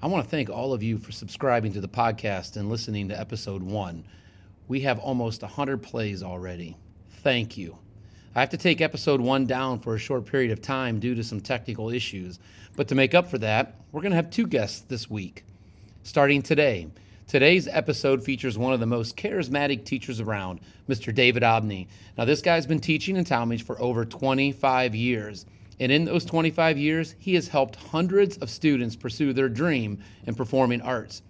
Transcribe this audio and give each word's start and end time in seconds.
I 0.00 0.06
want 0.06 0.22
to 0.22 0.30
thank 0.30 0.48
all 0.48 0.72
of 0.72 0.80
you 0.80 0.96
for 0.96 1.10
subscribing 1.10 1.72
to 1.72 1.80
the 1.80 1.88
podcast 1.88 2.56
and 2.56 2.70
listening 2.70 3.08
to 3.08 3.18
episode 3.18 3.64
one. 3.64 4.04
We 4.68 4.82
have 4.82 5.00
almost 5.00 5.42
100 5.42 5.82
plays 5.82 6.22
already. 6.22 6.76
Thank 7.10 7.58
you. 7.58 7.76
I 8.32 8.38
have 8.38 8.50
to 8.50 8.56
take 8.56 8.80
episode 8.80 9.20
one 9.20 9.46
down 9.46 9.80
for 9.80 9.96
a 9.96 9.98
short 9.98 10.24
period 10.24 10.52
of 10.52 10.62
time 10.62 11.00
due 11.00 11.16
to 11.16 11.24
some 11.24 11.40
technical 11.40 11.90
issues, 11.90 12.38
but 12.76 12.86
to 12.88 12.94
make 12.94 13.12
up 13.12 13.28
for 13.28 13.38
that, 13.38 13.74
we're 13.90 14.02
going 14.02 14.12
to 14.12 14.16
have 14.16 14.30
two 14.30 14.46
guests 14.46 14.82
this 14.82 15.10
week. 15.10 15.44
Starting 16.04 16.42
today, 16.42 16.86
today's 17.26 17.66
episode 17.66 18.22
features 18.22 18.56
one 18.56 18.72
of 18.72 18.78
the 18.78 18.86
most 18.86 19.16
charismatic 19.16 19.84
teachers 19.84 20.20
around, 20.20 20.60
Mr. 20.88 21.12
David 21.12 21.42
Obney. 21.42 21.88
Now, 22.16 22.24
this 22.24 22.40
guy's 22.40 22.68
been 22.68 22.78
teaching 22.78 23.16
in 23.16 23.24
Tallmadge 23.24 23.62
for 23.62 23.80
over 23.82 24.04
25 24.04 24.94
years. 24.94 25.44
And 25.80 25.92
in 25.92 26.04
those 26.04 26.24
25 26.24 26.76
years, 26.76 27.14
he 27.18 27.34
has 27.34 27.48
helped 27.48 27.76
hundreds 27.76 28.36
of 28.38 28.50
students 28.50 28.96
pursue 28.96 29.32
their 29.32 29.48
dream 29.48 29.98
in 30.26 30.34
performing 30.34 30.80
arts. 30.80 31.22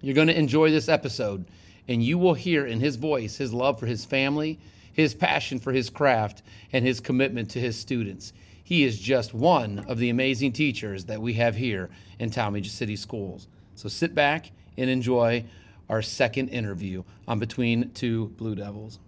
You're 0.00 0.14
going 0.14 0.28
to 0.28 0.38
enjoy 0.38 0.70
this 0.70 0.88
episode, 0.88 1.46
and 1.88 2.02
you 2.02 2.18
will 2.18 2.34
hear 2.34 2.66
in 2.66 2.80
his 2.80 2.96
voice 2.96 3.36
his 3.36 3.52
love 3.52 3.80
for 3.80 3.86
his 3.86 4.04
family, 4.04 4.58
his 4.92 5.14
passion 5.14 5.58
for 5.58 5.72
his 5.72 5.90
craft, 5.90 6.42
and 6.72 6.84
his 6.84 7.00
commitment 7.00 7.50
to 7.50 7.60
his 7.60 7.76
students. 7.76 8.32
He 8.64 8.84
is 8.84 8.98
just 8.98 9.34
one 9.34 9.80
of 9.88 9.98
the 9.98 10.10
amazing 10.10 10.52
teachers 10.52 11.04
that 11.06 11.20
we 11.20 11.34
have 11.34 11.56
here 11.56 11.90
in 12.18 12.30
Tallmadge 12.30 12.68
City 12.68 12.96
Schools. 12.96 13.48
So 13.74 13.88
sit 13.88 14.14
back 14.14 14.52
and 14.76 14.88
enjoy 14.88 15.44
our 15.88 16.02
second 16.02 16.48
interview 16.48 17.02
on 17.26 17.38
Between 17.38 17.90
Two 17.90 18.28
Blue 18.36 18.54
Devils. 18.54 18.98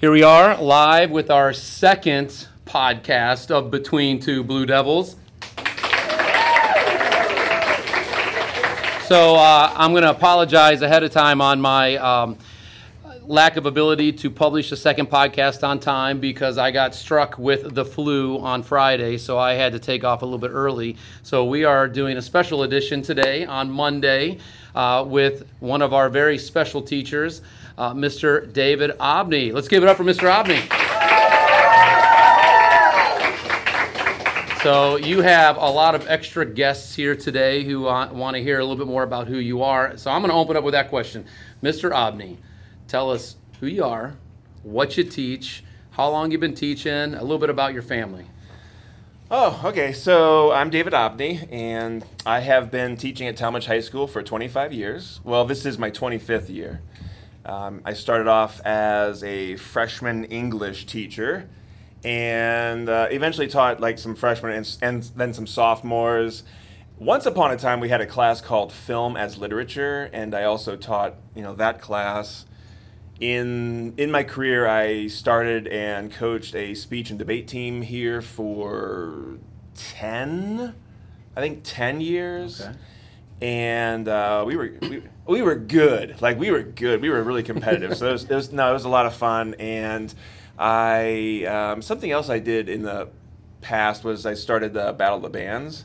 Here 0.00 0.10
we 0.10 0.22
are 0.22 0.56
live 0.56 1.10
with 1.10 1.30
our 1.30 1.52
second 1.52 2.46
podcast 2.64 3.50
of 3.50 3.70
Between 3.70 4.18
Two 4.18 4.42
Blue 4.42 4.64
Devils. 4.64 5.16
So 9.04 9.34
uh, 9.34 9.70
I'm 9.76 9.90
going 9.90 10.04
to 10.04 10.08
apologize 10.08 10.80
ahead 10.80 11.02
of 11.02 11.10
time 11.10 11.42
on 11.42 11.60
my 11.60 11.96
um, 11.96 12.38
lack 13.24 13.58
of 13.58 13.66
ability 13.66 14.12
to 14.12 14.30
publish 14.30 14.70
the 14.70 14.76
second 14.78 15.10
podcast 15.10 15.62
on 15.68 15.78
time 15.78 16.18
because 16.18 16.56
I 16.56 16.70
got 16.70 16.94
struck 16.94 17.36
with 17.36 17.74
the 17.74 17.84
flu 17.84 18.38
on 18.38 18.62
Friday, 18.62 19.18
so 19.18 19.38
I 19.38 19.52
had 19.52 19.74
to 19.74 19.78
take 19.78 20.02
off 20.02 20.22
a 20.22 20.24
little 20.24 20.38
bit 20.38 20.52
early. 20.52 20.96
So 21.22 21.44
we 21.44 21.64
are 21.64 21.86
doing 21.86 22.16
a 22.16 22.22
special 22.22 22.62
edition 22.62 23.02
today 23.02 23.44
on 23.44 23.70
Monday 23.70 24.38
uh, 24.74 25.04
with 25.06 25.46
one 25.58 25.82
of 25.82 25.92
our 25.92 26.08
very 26.08 26.38
special 26.38 26.80
teachers 26.80 27.42
uh, 27.80 27.94
Mr. 27.94 28.52
David 28.52 28.90
Obney. 29.00 29.54
Let's 29.54 29.66
give 29.66 29.82
it 29.82 29.88
up 29.88 29.96
for 29.96 30.04
Mr. 30.04 30.30
Obney. 30.30 30.60
So 34.62 34.96
you 34.96 35.22
have 35.22 35.56
a 35.56 35.70
lot 35.70 35.94
of 35.94 36.06
extra 36.06 36.44
guests 36.44 36.94
here 36.94 37.16
today 37.16 37.64
who 37.64 37.84
want 37.84 38.36
to 38.36 38.42
hear 38.42 38.58
a 38.58 38.62
little 38.62 38.76
bit 38.76 38.86
more 38.86 39.02
about 39.02 39.28
who 39.28 39.38
you 39.38 39.62
are. 39.62 39.96
So 39.96 40.10
I'm 40.10 40.20
going 40.20 40.30
to 40.30 40.36
open 40.36 40.58
up 40.58 40.62
with 40.62 40.72
that 40.72 40.90
question. 40.90 41.24
Mr. 41.62 41.90
Obney, 41.90 42.36
tell 42.86 43.10
us 43.10 43.36
who 43.60 43.66
you 43.66 43.84
are, 43.84 44.18
what 44.62 44.98
you 44.98 45.04
teach, 45.04 45.64
how 45.92 46.10
long 46.10 46.30
you've 46.30 46.42
been 46.42 46.54
teaching, 46.54 47.14
a 47.14 47.22
little 47.22 47.38
bit 47.38 47.48
about 47.48 47.72
your 47.72 47.82
family. 47.82 48.26
Oh, 49.30 49.58
okay. 49.64 49.94
So 49.94 50.52
I'm 50.52 50.68
David 50.68 50.92
Obney, 50.92 51.50
and 51.50 52.04
I 52.26 52.40
have 52.40 52.70
been 52.70 52.98
teaching 52.98 53.26
at 53.26 53.38
Tallmadge 53.38 53.66
High 53.66 53.80
School 53.80 54.06
for 54.06 54.22
25 54.22 54.74
years. 54.74 55.20
Well, 55.24 55.46
this 55.46 55.64
is 55.64 55.78
my 55.78 55.90
25th 55.90 56.50
year. 56.50 56.82
Um, 57.44 57.80
I 57.84 57.94
started 57.94 58.28
off 58.28 58.60
as 58.64 59.24
a 59.24 59.56
freshman 59.56 60.24
English 60.24 60.86
teacher 60.86 61.48
and 62.04 62.88
uh, 62.88 63.08
eventually 63.10 63.46
taught 63.46 63.80
like 63.80 63.98
some 63.98 64.14
freshmen 64.14 64.52
and, 64.52 64.78
and 64.82 65.02
then 65.16 65.34
some 65.34 65.46
sophomores. 65.46 66.42
Once 66.98 67.24
upon 67.24 67.50
a 67.50 67.56
time, 67.56 67.80
we 67.80 67.88
had 67.88 68.00
a 68.00 68.06
class 68.06 68.40
called 68.40 68.72
Film 68.72 69.16
as 69.16 69.38
Literature, 69.38 70.10
and 70.12 70.34
I 70.34 70.44
also 70.44 70.76
taught 70.76 71.14
you 71.34 71.42
know 71.42 71.54
that 71.54 71.80
class. 71.80 72.44
In 73.20 73.94
in 73.96 74.10
my 74.10 74.22
career, 74.22 74.66
I 74.66 75.06
started 75.06 75.66
and 75.68 76.12
coached 76.12 76.54
a 76.54 76.74
speech 76.74 77.10
and 77.10 77.18
debate 77.18 77.48
team 77.48 77.82
here 77.82 78.20
for 78.20 79.38
ten, 79.74 80.74
I 81.36 81.40
think 81.40 81.60
ten 81.64 82.00
years. 82.00 82.60
Okay. 82.60 82.72
And 83.40 84.06
uh, 84.06 84.44
we 84.46 84.56
were 84.56 84.74
we, 84.82 85.02
we 85.26 85.42
were 85.42 85.54
good. 85.54 86.20
Like 86.20 86.38
we 86.38 86.50
were 86.50 86.62
good. 86.62 87.00
We 87.00 87.08
were 87.08 87.22
really 87.22 87.42
competitive. 87.42 87.96
so 87.96 88.08
it 88.08 88.12
was, 88.12 88.24
it 88.24 88.34
was 88.34 88.52
no, 88.52 88.70
it 88.70 88.74
was 88.74 88.84
a 88.84 88.88
lot 88.88 89.06
of 89.06 89.14
fun. 89.14 89.54
And 89.54 90.12
I 90.58 91.44
um, 91.44 91.82
something 91.82 92.10
else 92.10 92.28
I 92.28 92.38
did 92.38 92.68
in 92.68 92.82
the 92.82 93.08
past 93.60 94.04
was 94.04 94.26
I 94.26 94.34
started 94.34 94.74
the 94.74 94.92
Battle 94.92 95.16
of 95.16 95.22
the 95.22 95.30
Bands. 95.30 95.84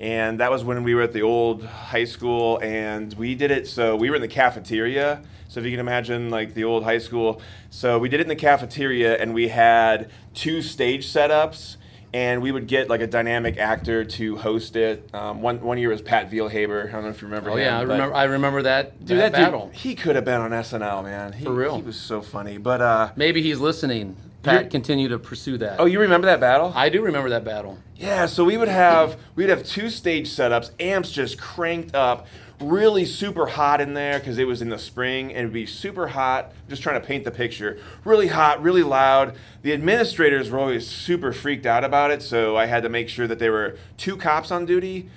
And 0.00 0.40
that 0.40 0.50
was 0.50 0.64
when 0.64 0.82
we 0.82 0.94
were 0.96 1.02
at 1.02 1.12
the 1.12 1.22
old 1.22 1.64
high 1.64 2.06
school, 2.06 2.58
and 2.60 3.14
we 3.14 3.36
did 3.36 3.52
it. 3.52 3.68
So 3.68 3.94
we 3.94 4.10
were 4.10 4.16
in 4.16 4.22
the 4.22 4.26
cafeteria. 4.26 5.22
So 5.46 5.60
if 5.60 5.66
you 5.66 5.70
can 5.70 5.78
imagine, 5.78 6.28
like 6.28 6.54
the 6.54 6.64
old 6.64 6.82
high 6.82 6.98
school. 6.98 7.40
So 7.70 7.98
we 7.98 8.08
did 8.08 8.18
it 8.18 8.24
in 8.24 8.28
the 8.28 8.34
cafeteria, 8.34 9.16
and 9.16 9.32
we 9.32 9.48
had 9.48 10.10
two 10.34 10.60
stage 10.60 11.06
setups 11.06 11.76
and 12.14 12.42
we 12.42 12.52
would 12.52 12.66
get 12.66 12.88
like 12.88 13.00
a 13.00 13.06
dynamic 13.06 13.56
actor 13.58 14.04
to 14.04 14.36
host 14.36 14.76
it. 14.76 15.08
Um, 15.14 15.40
one 15.42 15.60
one 15.60 15.78
year 15.78 15.88
was 15.90 16.02
Pat 16.02 16.30
Vielhaber. 16.30 16.88
I 16.88 16.92
don't 16.92 17.04
know 17.04 17.08
if 17.10 17.22
you 17.22 17.28
remember. 17.28 17.50
Oh 17.50 17.56
him, 17.56 17.60
yeah, 17.64 17.78
I 17.78 17.82
remember. 17.82 18.14
I 18.14 18.24
remember 18.24 18.62
that, 18.62 18.98
Dude, 19.04 19.18
that, 19.18 19.32
that, 19.32 19.38
dude, 19.38 19.46
battle. 19.46 19.70
he 19.72 19.94
could 19.94 20.16
have 20.16 20.24
been 20.24 20.40
on 20.40 20.50
SNL, 20.50 21.02
man. 21.04 21.32
He, 21.32 21.44
For 21.44 21.52
real. 21.52 21.76
he 21.76 21.82
was 21.82 21.96
so 21.96 22.20
funny. 22.22 22.58
But 22.58 22.80
uh, 22.80 23.10
Maybe 23.16 23.42
he's 23.42 23.58
listening. 23.58 24.16
Pat, 24.42 24.70
continue 24.70 25.08
to 25.08 25.20
pursue 25.20 25.56
that. 25.58 25.78
oh, 25.78 25.84
you 25.84 26.00
remember 26.00 26.26
that 26.26 26.40
battle? 26.40 26.72
I 26.74 26.88
do 26.88 27.00
remember 27.02 27.28
that 27.30 27.44
battle. 27.44 27.78
Yeah, 27.94 28.26
so 28.26 28.44
we 28.44 28.56
would 28.56 28.66
have 28.66 29.16
we'd 29.36 29.48
have 29.48 29.62
two 29.62 29.88
stage 29.88 30.28
setups, 30.28 30.72
amps 30.80 31.12
just 31.12 31.40
cranked 31.40 31.94
up, 31.94 32.26
really 32.62 33.04
super 33.04 33.46
hot 33.46 33.80
in 33.80 33.94
there 33.94 34.18
because 34.18 34.38
it 34.38 34.46
was 34.46 34.62
in 34.62 34.68
the 34.68 34.78
spring 34.78 35.30
and 35.30 35.38
it'd 35.38 35.52
be 35.52 35.66
super 35.66 36.08
hot. 36.08 36.52
Just 36.68 36.82
trying 36.82 37.00
to 37.00 37.06
paint 37.06 37.24
the 37.24 37.30
picture. 37.30 37.78
Really 38.04 38.28
hot, 38.28 38.62
really 38.62 38.82
loud. 38.82 39.34
The 39.62 39.72
administrators 39.72 40.50
were 40.50 40.58
always 40.58 40.86
super 40.86 41.32
freaked 41.32 41.66
out 41.66 41.84
about 41.84 42.10
it, 42.10 42.22
so 42.22 42.56
I 42.56 42.66
had 42.66 42.82
to 42.84 42.88
make 42.88 43.08
sure 43.08 43.26
that 43.26 43.38
there 43.38 43.52
were 43.52 43.76
two 43.96 44.16
cops 44.16 44.50
on 44.50 44.64
duty. 44.66 45.08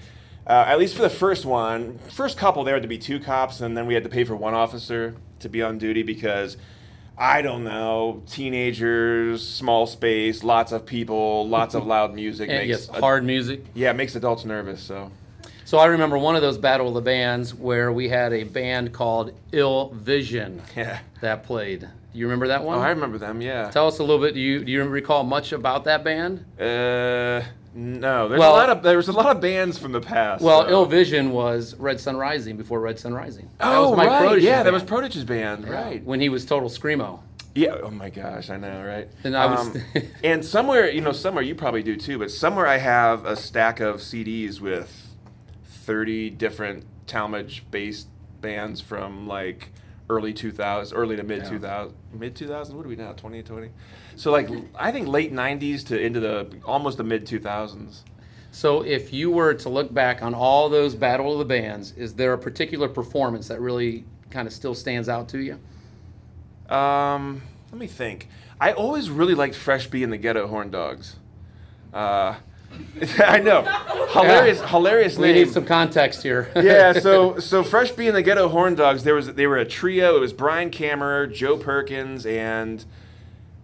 Uh, 0.47 0.65
at 0.67 0.77
least 0.77 0.95
for 0.95 1.01
the 1.01 1.09
first 1.09 1.45
one, 1.45 1.97
first 2.11 2.37
couple 2.37 2.63
there 2.63 2.75
had 2.75 2.83
to 2.83 2.89
be 2.89 2.97
two 2.99 3.19
cops, 3.19 3.61
and 3.61 3.75
then 3.75 3.87
we 3.87 3.93
had 3.93 4.03
to 4.03 4.09
pay 4.09 4.23
for 4.23 4.35
one 4.35 4.53
officer 4.53 5.15
to 5.39 5.49
be 5.49 5.61
on 5.61 5.77
duty 5.77 6.03
because 6.03 6.57
I 7.17 7.41
don't 7.41 7.63
know, 7.63 8.21
teenagers, 8.27 9.47
small 9.47 9.87
space, 9.87 10.43
lots 10.43 10.71
of 10.71 10.85
people, 10.85 11.47
lots 11.47 11.73
of 11.73 11.85
loud 11.85 12.13
music. 12.15 12.49
And 12.49 12.59
makes 12.67 12.87
yes, 12.87 12.99
hard 12.99 13.23
music. 13.23 13.63
yeah, 13.73 13.91
it 13.91 13.95
makes 13.95 14.15
adults 14.15 14.45
nervous. 14.45 14.81
So 14.81 15.11
So 15.65 15.79
I 15.79 15.87
remember 15.87 16.17
one 16.17 16.35
of 16.35 16.41
those 16.43 16.57
Battle 16.59 16.87
of 16.87 16.93
the 16.93 17.01
Bands 17.01 17.53
where 17.53 17.91
we 17.91 18.07
had 18.07 18.33
a 18.33 18.43
band 18.43 18.93
called 18.93 19.31
Ill 19.51 19.89
Vision 19.95 20.61
yeah. 20.75 20.99
that 21.21 21.43
played. 21.43 21.81
Do 21.81 22.19
you 22.19 22.25
remember 22.27 22.47
that 22.49 22.63
one? 22.63 22.77
Oh, 22.77 22.81
I 22.81 22.89
remember 22.89 23.17
them. 23.17 23.41
Yeah. 23.41 23.69
Tell 23.71 23.87
us 23.87 23.97
a 23.99 24.03
little 24.03 24.19
bit. 24.21 24.35
Do 24.35 24.39
you 24.39 24.63
do 24.63 24.71
you 24.71 24.83
recall 24.83 25.23
much 25.23 25.51
about 25.51 25.83
that 25.85 26.03
band? 26.03 26.45
Uh, 26.59 27.41
no, 27.73 28.29
there's 28.29 28.39
Well- 28.39 28.53
a 28.53 28.57
lot 28.57 28.69
of 28.69 28.83
there 28.83 28.95
was 28.95 29.07
a 29.09 29.11
lot 29.11 29.35
of 29.35 29.41
bands 29.41 29.77
from 29.77 29.91
the 29.91 29.99
past. 30.01 30.41
Well, 30.43 30.61
so. 30.63 30.69
Ill 30.69 30.85
Vision 30.85 31.31
was 31.31 31.75
Red 31.75 31.99
Sun 31.99 32.15
Rising 32.15 32.55
before 32.57 32.79
Red 32.79 32.99
Sun 32.99 33.13
Rising. 33.13 33.49
That 33.57 33.75
Oh, 33.75 33.89
was 33.89 33.97
Mike 33.97 34.09
right. 34.09 34.41
Yeah, 34.41 34.63
that 34.63 34.71
was 34.71 34.83
band. 34.83 34.89
Protich's 35.03 35.25
band. 35.25 35.65
Yeah, 35.65 35.73
Right. 35.73 36.03
When 36.05 36.21
he 36.21 36.29
was 36.29 36.45
total 36.45 36.69
screamo. 36.69 37.19
Yeah. 37.55 37.75
Oh 37.83 37.89
my 37.89 38.09
gosh, 38.11 38.49
I 38.49 38.57
know, 38.57 38.83
right? 38.85 39.07
And 39.23 39.35
I 39.35 39.47
was- 39.47 39.75
Um, 39.75 39.81
and 40.23 40.45
somewhere, 40.45 40.89
you 40.89 41.01
know, 41.01 41.11
somewhere 41.11 41.43
you 41.43 41.55
probably 41.55 41.83
do 41.83 41.97
too, 41.97 42.17
but 42.19 42.29
somewhere 42.31 42.67
I 42.67 42.77
have 42.77 43.25
a 43.25 43.35
stack 43.35 43.79
of 43.81 43.97
CDs 43.97 44.61
with 44.61 45.04
thirty 45.85 46.29
different 46.29 46.85
Tallmadge-based 47.07 48.07
bands 48.41 48.81
from 48.81 49.27
like 49.27 49.69
early 50.09 50.33
2000s, 50.33 50.91
early 50.95 51.15
to 51.15 51.23
mid 51.23 51.43
Yeah. 51.43 51.49
2000s, 51.51 51.93
mid 52.13 52.35
2000s. 52.35 52.73
What 52.73 52.85
are 52.85 52.89
we 52.89 52.95
now? 52.95 53.13
2020. 53.13 53.69
So 54.15 54.31
like 54.31 54.49
I 54.75 54.91
think 54.91 55.07
late 55.07 55.33
90s 55.33 55.85
to 55.87 55.99
into 55.99 56.19
the 56.19 56.47
almost 56.65 56.97
the 56.97 57.03
mid 57.03 57.25
2000s. 57.25 58.01
So 58.51 58.83
if 58.83 59.11
you 59.11 59.29
were 59.31 59.53
to 59.53 59.69
look 59.69 59.93
back 59.93 60.21
on 60.23 60.33
all 60.33 60.69
those 60.69 60.95
Battle 60.95 61.33
of 61.33 61.39
the 61.39 61.45
Bands, 61.45 61.91
is 61.97 62.13
there 62.13 62.31
a 62.33 62.37
particular 62.37 62.87
performance 62.87 63.47
that 63.49 63.59
really 63.59 64.05
kind 64.29 64.47
of 64.47 64.53
still 64.53 64.73
stands 64.73 65.09
out 65.09 65.27
to 65.29 65.39
you? 65.39 65.59
Um, 66.73 67.41
let 67.71 67.79
me 67.79 67.87
think. 67.87 68.29
I 68.61 68.71
always 68.71 69.09
really 69.09 69.35
liked 69.35 69.55
Fresh 69.55 69.87
Bee 69.87 70.03
and 70.03 70.13
the 70.13 70.17
Ghetto 70.17 70.47
Horn 70.47 70.71
Dogs. 70.71 71.17
Uh, 71.93 72.35
I 73.19 73.39
know, 73.39 73.63
hilarious, 74.11 74.61
hilarious 74.61 75.17
We 75.17 75.33
need 75.33 75.49
some 75.49 75.65
context 75.65 76.23
here. 76.23 76.51
yeah, 76.55 76.93
so 76.93 77.39
so 77.39 77.63
Fresh 77.63 77.91
Bee 77.91 78.07
and 78.07 78.15
the 78.15 78.21
Ghetto 78.21 78.47
Horn 78.47 78.75
Dogs. 78.75 79.03
There 79.03 79.15
was 79.15 79.33
they 79.33 79.47
were 79.47 79.57
a 79.57 79.65
trio. 79.65 80.15
It 80.15 80.19
was 80.19 80.33
Brian 80.33 80.71
Kammerer, 80.71 81.31
Joe 81.31 81.57
Perkins, 81.57 82.25
and 82.25 82.85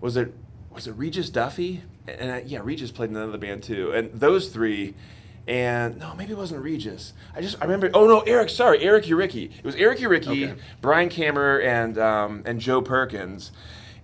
was 0.01 0.17
it 0.17 0.33
was 0.69 0.87
it 0.87 0.91
Regis 0.93 1.29
Duffy? 1.29 1.83
And 2.07 2.31
I, 2.31 2.43
yeah, 2.45 2.59
Regis 2.63 2.91
played 2.91 3.09
in 3.09 3.15
another 3.15 3.37
band 3.37 3.63
too. 3.63 3.91
And 3.91 4.11
those 4.13 4.49
three. 4.49 4.95
And 5.47 5.97
no, 5.97 6.13
maybe 6.13 6.33
it 6.33 6.37
wasn't 6.37 6.61
Regis. 6.63 7.13
I 7.35 7.41
just 7.41 7.57
I 7.59 7.65
remember. 7.65 7.89
Oh 7.93 8.05
no, 8.05 8.19
Eric. 8.21 8.49
Sorry, 8.49 8.79
Eric 8.83 9.05
Uricki. 9.05 9.51
It 9.57 9.65
was 9.65 9.75
Eric 9.75 9.99
Uricki, 9.99 10.49
Okay. 10.49 10.61
Brian 10.81 11.09
Kammerer, 11.09 11.65
and 11.65 11.97
um, 11.97 12.43
and 12.45 12.59
Joe 12.59 12.81
Perkins. 12.81 13.51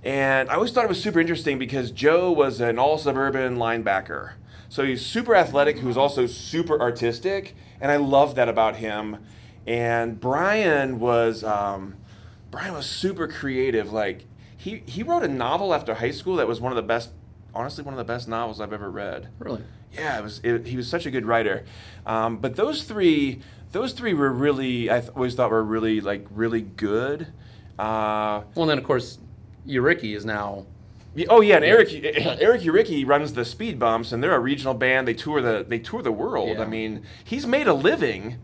And 0.04 0.50
I 0.50 0.56
always 0.56 0.72
thought 0.72 0.86
it 0.86 0.90
was 0.90 1.02
super 1.02 1.20
interesting 1.20 1.60
because 1.60 1.92
Joe 1.92 2.32
was 2.32 2.62
an 2.62 2.80
all 2.80 2.98
suburban 2.98 3.58
linebacker. 3.58 4.34
So 4.70 4.84
he's 4.84 5.06
super 5.06 5.36
athletic, 5.36 5.80
who's 5.80 5.98
also 5.98 6.26
super 6.28 6.80
artistic, 6.80 7.56
and 7.80 7.92
I 7.92 7.96
love 7.98 8.36
that 8.36 8.50
about 8.50 8.78
him. 8.78 9.18
And 9.66 10.20
Brian 10.20 11.00
was 11.00 11.44
um, 11.44 11.96
Brian 12.52 12.74
was 12.74 12.86
super 12.86 13.28
creative. 13.28 13.92
Like 13.92 14.26
he 14.56 14.84
he 14.86 15.04
wrote 15.04 15.24
a 15.24 15.28
novel 15.28 15.74
after 15.74 15.94
high 15.96 16.12
school 16.12 16.36
that 16.38 16.48
was 16.48 16.60
one 16.62 16.72
of 16.72 16.76
the 16.76 16.82
best, 16.82 17.12
honestly, 17.54 17.84
one 17.84 17.94
of 17.94 17.98
the 17.98 18.04
best 18.04 18.28
novels 18.28 18.60
I've 18.62 18.74
ever 18.74 18.90
read. 18.92 19.30
Really? 19.40 19.64
Yeah, 19.94 20.20
it 20.20 20.24
was. 20.24 20.40
It, 20.44 20.68
he 20.68 20.76
was 20.78 20.88
such 20.88 21.06
a 21.06 21.12
good 21.12 21.26
writer. 21.26 21.66
Um, 22.06 22.38
but 22.38 22.56
those 22.56 22.84
three, 22.84 23.42
those 23.72 23.94
three 23.94 24.14
were 24.14 24.32
really. 24.32 24.92
I 24.92 25.00
th- 25.00 25.12
always 25.16 25.34
thought 25.36 25.50
were 25.50 25.64
really 25.64 26.02
like 26.02 26.26
really 26.30 26.62
good. 26.62 27.28
Uh, 27.80 28.42
Well, 28.56 28.64
and 28.64 28.70
then 28.70 28.78
of 28.78 28.84
course, 28.84 29.18
Uricki 29.66 30.16
is 30.16 30.26
now. 30.26 30.66
Oh 31.30 31.42
yeah, 31.42 31.56
and 31.56 31.66
Eric 31.66 31.90
Eric 32.42 32.62
Uricki 32.62 33.06
runs 33.08 33.34
the 33.34 33.46
Speed 33.46 33.80
Bumps, 33.80 34.12
and 34.12 34.22
they're 34.22 34.36
a 34.36 34.40
regional 34.40 34.74
band. 34.74 35.08
They 35.08 35.14
tour 35.14 35.42
the 35.42 35.66
they 35.68 35.80
tour 35.80 36.02
the 36.02 36.12
world. 36.12 36.58
Yeah. 36.58 36.64
I 36.64 36.68
mean, 36.68 37.04
he's 37.24 37.48
made 37.48 37.68
a 37.68 37.74
living 37.74 38.38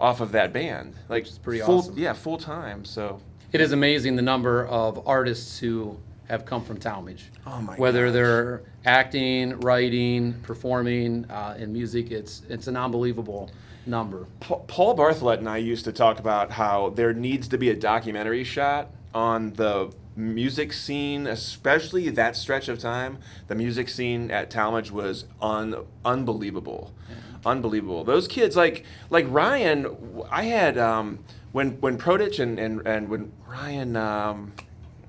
off 0.00 0.20
of 0.20 0.32
that 0.32 0.52
band. 0.52 0.94
Like 1.08 1.26
it's 1.26 1.38
pretty 1.38 1.60
full, 1.60 1.78
awesome. 1.78 1.98
Yeah, 1.98 2.12
full 2.14 2.38
time. 2.38 2.84
So 2.84 3.20
It 3.52 3.60
is 3.60 3.72
amazing 3.72 4.16
the 4.16 4.22
number 4.22 4.66
of 4.66 5.06
artists 5.06 5.58
who 5.58 5.98
have 6.28 6.46
come 6.46 6.64
from 6.64 6.78
Tallmadge. 6.78 7.24
Oh 7.46 7.60
my 7.60 7.76
Whether 7.76 8.06
gosh. 8.06 8.14
they're 8.14 8.62
acting, 8.86 9.60
writing, 9.60 10.34
performing 10.42 11.26
uh, 11.30 11.56
in 11.58 11.72
music, 11.72 12.10
it's 12.10 12.42
it's 12.48 12.66
an 12.66 12.76
unbelievable 12.76 13.50
number. 13.86 14.26
Pa- 14.40 14.56
Paul 14.66 14.96
Bartholet 14.96 15.38
and 15.38 15.48
I 15.48 15.58
used 15.58 15.84
to 15.84 15.92
talk 15.92 16.18
about 16.18 16.50
how 16.50 16.90
there 16.90 17.12
needs 17.12 17.48
to 17.48 17.58
be 17.58 17.68
a 17.70 17.76
documentary 17.76 18.44
shot 18.44 18.90
on 19.14 19.52
the 19.52 19.92
music 20.16 20.72
scene, 20.72 21.26
especially 21.26 22.08
that 22.10 22.36
stretch 22.36 22.68
of 22.68 22.78
time. 22.78 23.18
The 23.48 23.54
music 23.54 23.88
scene 23.88 24.30
at 24.30 24.50
Tallmadge 24.50 24.90
was 24.90 25.24
un- 25.40 25.84
unbelievable, 26.04 26.92
unbelievable. 27.44 28.04
Those 28.04 28.28
kids, 28.28 28.56
like 28.56 28.84
like 29.10 29.26
Ryan, 29.28 29.96
I 30.30 30.44
had 30.44 30.78
um, 30.78 31.20
when 31.52 31.72
when 31.80 31.98
Protich 31.98 32.38
and 32.40 32.58
and, 32.58 32.86
and 32.86 33.08
when 33.08 33.32
Ryan. 33.46 33.96
Um, 33.96 34.52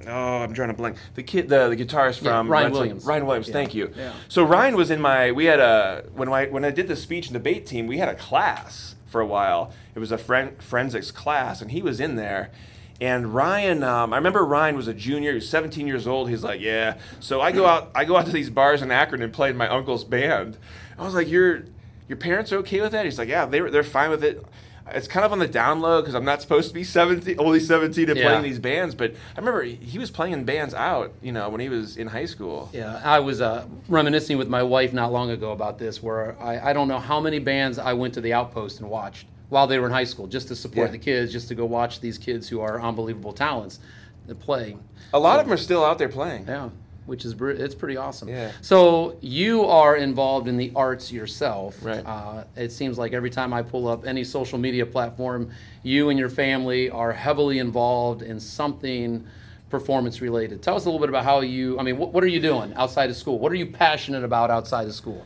Oh, 0.08 0.38
I'm 0.44 0.54
drawing 0.54 0.70
a 0.70 0.74
blank. 0.76 0.98
The 1.16 1.24
kid, 1.24 1.50
the, 1.50 1.68
the 1.70 1.76
guitarist 1.76 2.22
Yeah, 2.22 2.38
from 2.38 2.48
Ryan 2.52 2.72
Williams. 2.74 3.06
Ryan 3.06 3.26
Williams, 3.26 3.48
Yeah. 3.48 3.54
thank 3.54 3.74
you. 3.74 3.92
Yeah. 3.98 4.14
So 4.28 4.44
Ryan 4.44 4.76
was 4.76 4.92
in 4.92 5.02
my. 5.02 5.32
We 5.32 5.46
had 5.46 5.60
a 5.60 6.04
when 6.14 6.30
I 6.30 6.46
when 6.46 6.64
I 6.64 6.70
did 6.70 6.88
the 6.88 6.96
speech 6.96 7.26
and 7.28 7.34
debate 7.34 7.66
team. 7.66 7.88
We 7.88 7.98
had 7.98 8.10
a 8.10 8.14
class 8.14 8.94
for 9.08 9.20
a 9.20 9.26
while. 9.26 9.72
It 9.96 10.00
was 10.00 10.12
a 10.12 10.18
fren- 10.20 10.58
forensics 10.60 11.10
class, 11.10 11.60
and 11.60 11.72
he 11.72 11.82
was 11.82 12.00
in 12.00 12.18
there. 12.18 12.52
And 13.02 13.34
Ryan, 13.34 13.84
um, 13.84 14.14
I 14.14 14.18
remember 14.18 14.46
Ryan 14.46 14.76
was 14.78 14.88
a 14.88 14.94
junior. 14.94 15.32
He 15.32 15.36
was 15.36 15.50
17 15.50 15.86
years 15.86 16.08
old. 16.08 16.30
He's 16.30 16.44
like, 16.44 16.62
yeah. 16.62 16.98
So 17.20 17.42
I 17.42 17.52
go 17.52 17.66
out. 17.66 17.92
I 17.94 18.06
go 18.06 18.16
out 18.16 18.26
to 18.28 18.32
these 18.32 18.50
bars 18.50 18.82
in 18.82 18.90
Akron 18.92 19.22
and 19.22 19.34
play 19.34 19.50
in 19.50 19.58
my 19.58 19.68
uncle's 19.68 20.04
band. 20.06 20.58
I 20.98 21.04
was 21.04 21.14
like, 21.14 21.28
your 21.30 21.64
your 22.08 22.18
parents 22.18 22.54
are 22.54 22.58
okay 22.58 22.80
with 22.82 22.94
that? 22.94 23.04
He's 23.04 23.20
like, 23.20 23.28
yeah, 23.30 23.46
they're 23.46 23.70
they're 23.70 23.84
fine 23.84 24.10
with 24.12 24.24
it. 24.24 24.44
It's 24.92 25.08
kind 25.08 25.26
of 25.26 25.32
on 25.32 25.40
the 25.40 25.48
down 25.48 25.82
low 25.82 26.00
because 26.00 26.14
I'm 26.14 26.24
not 26.26 26.44
supposed 26.44 26.68
to 26.68 26.74
be 26.76 26.84
17, 26.84 27.40
only 27.40 27.60
17 27.60 28.08
and 28.08 28.20
Yeah. 28.20 28.28
playing 28.30 28.44
these 28.44 28.60
bands. 28.60 28.94
But 28.94 29.14
I 29.36 29.40
remember 29.40 29.64
he 29.64 29.76
he 29.76 29.98
was 29.98 30.10
playing 30.12 30.32
in 30.34 30.46
bands 30.46 30.74
out, 30.76 31.12
you 31.24 31.32
know, 31.32 31.50
when 31.50 31.60
he 31.60 31.68
was 31.70 31.98
in 31.98 32.08
high 32.08 32.26
school. 32.28 32.70
Yeah, 32.72 33.02
I 33.04 33.20
was 33.20 33.42
uh, 33.42 33.66
reminiscing 33.90 34.38
with 34.38 34.48
my 34.48 34.62
wife 34.64 34.94
not 34.94 35.12
long 35.12 35.32
ago 35.32 35.52
about 35.52 35.80
this, 35.80 36.02
where 36.04 36.38
I, 36.42 36.70
I 36.70 36.74
don't 36.74 36.88
know 36.88 37.00
how 37.00 37.20
many 37.20 37.40
bands 37.40 37.78
I 37.80 37.94
went 37.94 38.14
to 38.14 38.22
the 38.22 38.32
Outpost 38.34 38.80
and 38.80 38.90
watched 38.90 39.26
while 39.50 39.68
they 39.68 39.78
were 39.80 39.86
in 39.88 39.92
high 39.94 40.04
school, 40.06 40.28
just 40.28 40.48
to 40.50 40.56
support 40.56 40.88
Yeah. 40.88 40.92
the 40.94 40.98
kids, 40.98 41.32
just 41.32 41.48
to 41.50 41.56
go 41.56 41.66
watch 41.66 42.00
these 42.00 42.18
kids 42.18 42.50
who 42.50 42.62
are 42.62 42.82
unbelievable 42.82 43.34
talents 43.34 43.80
that 44.28 44.40
play. 44.40 44.76
A 45.14 45.20
lot 45.20 45.40
of 45.40 45.46
them 45.46 45.54
are 45.54 45.58
still 45.58 45.86
out 45.86 45.98
there 46.00 46.10
playing. 46.10 46.46
Yeah, 46.48 46.70
which 47.06 47.26
is 47.26 47.36
it's 47.40 47.76
pretty 47.76 47.96
awesome. 47.98 48.28
Yeah. 48.28 48.52
So 48.62 49.18
you 49.22 49.66
are 49.66 49.96
involved 49.96 50.48
in 50.48 50.58
the 50.58 50.72
arts 50.76 51.12
yourself. 51.12 51.78
Right. 51.86 52.04
Uh, 52.06 52.46
it 52.56 52.72
seems 52.72 52.98
like 52.98 53.14
every 53.14 53.30
time 53.30 53.54
I 53.54 53.62
pull 53.62 53.88
up 53.88 54.08
any 54.08 54.24
social 54.24 54.58
media 54.58 54.86
platform, 54.86 55.52
you 55.84 56.10
and 56.10 56.18
your 56.18 56.30
family 56.30 56.90
are 56.90 57.12
heavily 57.14 57.60
involved 57.60 58.24
in 58.24 58.40
something 58.40 59.26
performance 59.70 60.22
related. 60.22 60.62
Tell 60.62 60.76
us 60.76 60.86
a 60.86 60.88
little 60.90 61.00
bit 61.00 61.10
about 61.10 61.24
how 61.24 61.42
you. 61.42 61.78
I 61.80 61.84
mean, 61.84 61.98
what, 61.98 62.14
what 62.14 62.24
are 62.24 62.28
you 62.28 62.40
doing 62.40 62.74
outside 62.76 63.10
of 63.10 63.16
school? 63.16 63.38
What 63.40 63.52
are 63.52 63.56
you 63.56 63.66
passionate 63.68 64.24
about 64.24 64.50
outside 64.50 64.88
of 64.88 64.94
school? 64.94 65.24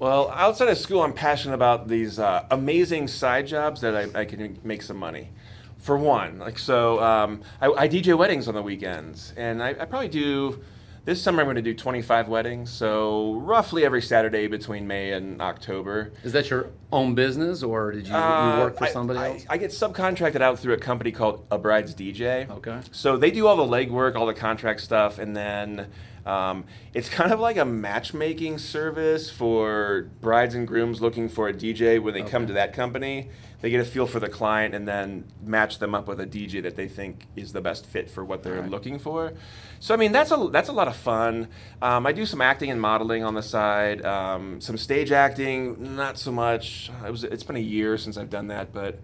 Well, 0.00 0.30
outside 0.30 0.68
of 0.68 0.78
school, 0.78 1.02
I'm 1.02 1.12
passionate 1.12 1.54
about 1.54 1.86
these 1.86 2.18
uh, 2.18 2.46
amazing 2.50 3.06
side 3.06 3.46
jobs 3.46 3.82
that 3.82 3.94
I, 3.94 4.20
I 4.20 4.24
can 4.24 4.58
make 4.64 4.80
some 4.80 4.96
money. 4.96 5.28
For 5.76 5.96
one, 5.98 6.38
like 6.38 6.58
so, 6.58 7.02
um, 7.02 7.42
I, 7.60 7.66
I 7.66 7.88
DJ 7.88 8.16
weddings 8.16 8.48
on 8.48 8.54
the 8.54 8.62
weekends, 8.62 9.34
and 9.36 9.62
I, 9.62 9.70
I 9.70 9.84
probably 9.84 10.08
do. 10.08 10.60
This 11.06 11.22
summer, 11.22 11.40
I'm 11.40 11.46
going 11.46 11.56
to 11.56 11.62
do 11.62 11.74
25 11.74 12.28
weddings, 12.28 12.70
so 12.70 13.32
roughly 13.36 13.86
every 13.86 14.02
Saturday 14.02 14.46
between 14.46 14.86
May 14.86 15.12
and 15.12 15.40
October. 15.40 16.12
Is 16.22 16.32
that 16.34 16.50
your 16.50 16.68
own 16.92 17.14
business, 17.14 17.62
or 17.62 17.92
did 17.92 18.06
you, 18.06 18.14
Uh, 18.14 18.56
you 18.56 18.62
work 18.64 18.76
for 18.78 18.84
I- 18.84 18.90
somebody 18.90 19.18
I, 19.18 19.28
else? 19.30 19.46
I 19.48 19.56
get 19.56 19.70
subcontracted 19.70 20.42
out 20.42 20.58
through 20.58 20.74
a 20.74 20.78
company 20.78 21.10
called 21.12 21.46
A 21.50 21.56
Bride's 21.56 21.94
DJ. 21.94 22.48
Okay. 22.50 22.80
So 22.92 23.16
they 23.16 23.30
do 23.30 23.46
all 23.46 23.56
the 23.56 23.64
legwork, 23.76 24.14
all 24.14 24.26
the 24.26 24.34
contract 24.34 24.80
stuff, 24.82 25.18
and 25.18 25.34
then 25.34 25.86
um, 26.26 26.64
it's 26.94 27.08
kind 27.08 27.32
of 27.32 27.40
like 27.40 27.56
a 27.56 27.64
matchmaking 27.64 28.58
service 28.58 29.30
for 29.30 30.10
brides 30.20 30.54
and 30.54 30.66
grooms 30.66 31.00
looking 31.00 31.28
for 31.28 31.48
a 31.48 31.52
DJ 31.52 32.00
when 32.00 32.14
they 32.14 32.22
come 32.22 32.46
to 32.46 32.52
that 32.54 32.72
company. 32.72 33.30
They 33.62 33.68
get 33.68 33.80
a 33.80 33.84
feel 33.84 34.06
for 34.06 34.20
the 34.20 34.28
client 34.28 34.74
and 34.74 34.88
then 34.88 35.24
match 35.44 35.78
them 35.80 35.94
up 35.94 36.08
with 36.08 36.18
a 36.18 36.26
DJ 36.26 36.62
that 36.62 36.76
they 36.76 36.88
think 36.88 37.26
is 37.36 37.52
the 37.52 37.60
best 37.60 37.84
fit 37.84 38.08
for 38.10 38.24
what 38.24 38.42
they're 38.42 38.56
Alright. 38.56 38.70
looking 38.70 38.98
for. 38.98 39.34
So 39.80 39.92
I 39.92 39.98
mean 39.98 40.12
that's 40.12 40.30
a 40.30 40.48
that's 40.50 40.70
a 40.70 40.72
lot 40.72 40.88
of 40.88 40.96
fun. 40.96 41.48
Um, 41.82 42.06
I 42.06 42.12
do 42.12 42.24
some 42.24 42.40
acting 42.40 42.70
and 42.70 42.80
modeling 42.80 43.22
on 43.22 43.34
the 43.34 43.42
side, 43.42 44.02
um, 44.04 44.60
some 44.62 44.78
stage 44.78 45.12
acting, 45.12 45.94
not 45.94 46.16
so 46.18 46.32
much. 46.32 46.90
It 47.06 47.10
was 47.10 47.24
it's 47.24 47.42
been 47.42 47.56
a 47.56 47.60
year 47.60 47.98
since 47.98 48.16
I've 48.16 48.30
done 48.30 48.46
that, 48.48 48.72
but 48.72 49.00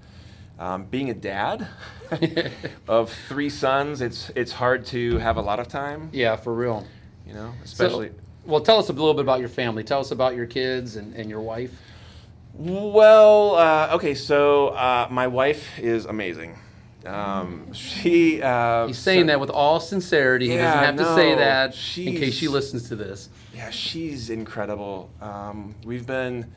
um, 0.58 0.86
being 0.86 1.10
a 1.10 1.14
dad 1.14 1.68
of 2.88 3.12
three 3.28 3.50
sons, 3.50 4.00
it's 4.00 4.30
it's 4.34 4.52
hard 4.52 4.86
to 4.86 5.18
have 5.18 5.36
a 5.36 5.42
lot 5.42 5.60
of 5.60 5.68
time. 5.68 6.08
yeah, 6.12 6.36
for 6.36 6.54
real. 6.54 6.86
You 7.26 7.34
know, 7.34 7.52
So- 7.64 7.84
especially. 7.84 8.10
well, 8.44 8.60
tell 8.60 8.78
us 8.78 8.88
a 8.88 8.92
little 8.92 9.14
bit 9.14 9.22
about 9.22 9.40
your 9.40 9.48
family. 9.48 9.82
Tell 9.84 10.00
us 10.00 10.10
about 10.10 10.36
your 10.36 10.46
kids 10.46 10.96
and, 10.96 11.14
and 11.14 11.28
your 11.28 11.40
wife. 11.40 11.70
Well, 12.54 13.56
uh, 13.56 13.90
okay, 13.96 14.14
so 14.14 14.68
uh, 14.68 15.08
my 15.10 15.26
wife 15.26 15.78
is 15.78 16.06
amazing. 16.06 16.56
Um, 17.04 17.72
she. 17.74 18.40
Uh, 18.42 18.86
He's 18.88 18.98
saying 18.98 19.22
so- 19.24 19.26
that 19.28 19.40
with 19.40 19.50
all 19.50 19.78
sincerity. 19.80 20.48
he 20.48 20.54
Yeah, 20.54 20.80
doesn't 20.80 20.98
have 20.98 21.08
to 21.08 21.14
say 21.14 21.34
that 21.34 21.76
in 21.98 22.16
case 22.16 22.34
she 22.34 22.48
listens 22.48 22.88
to 22.88 22.96
this. 22.96 23.28
Yeah, 23.54 23.70
she's 23.70 24.30
incredible. 24.30 25.10
Um, 25.20 25.74
we've 25.84 26.06
been, 26.06 26.50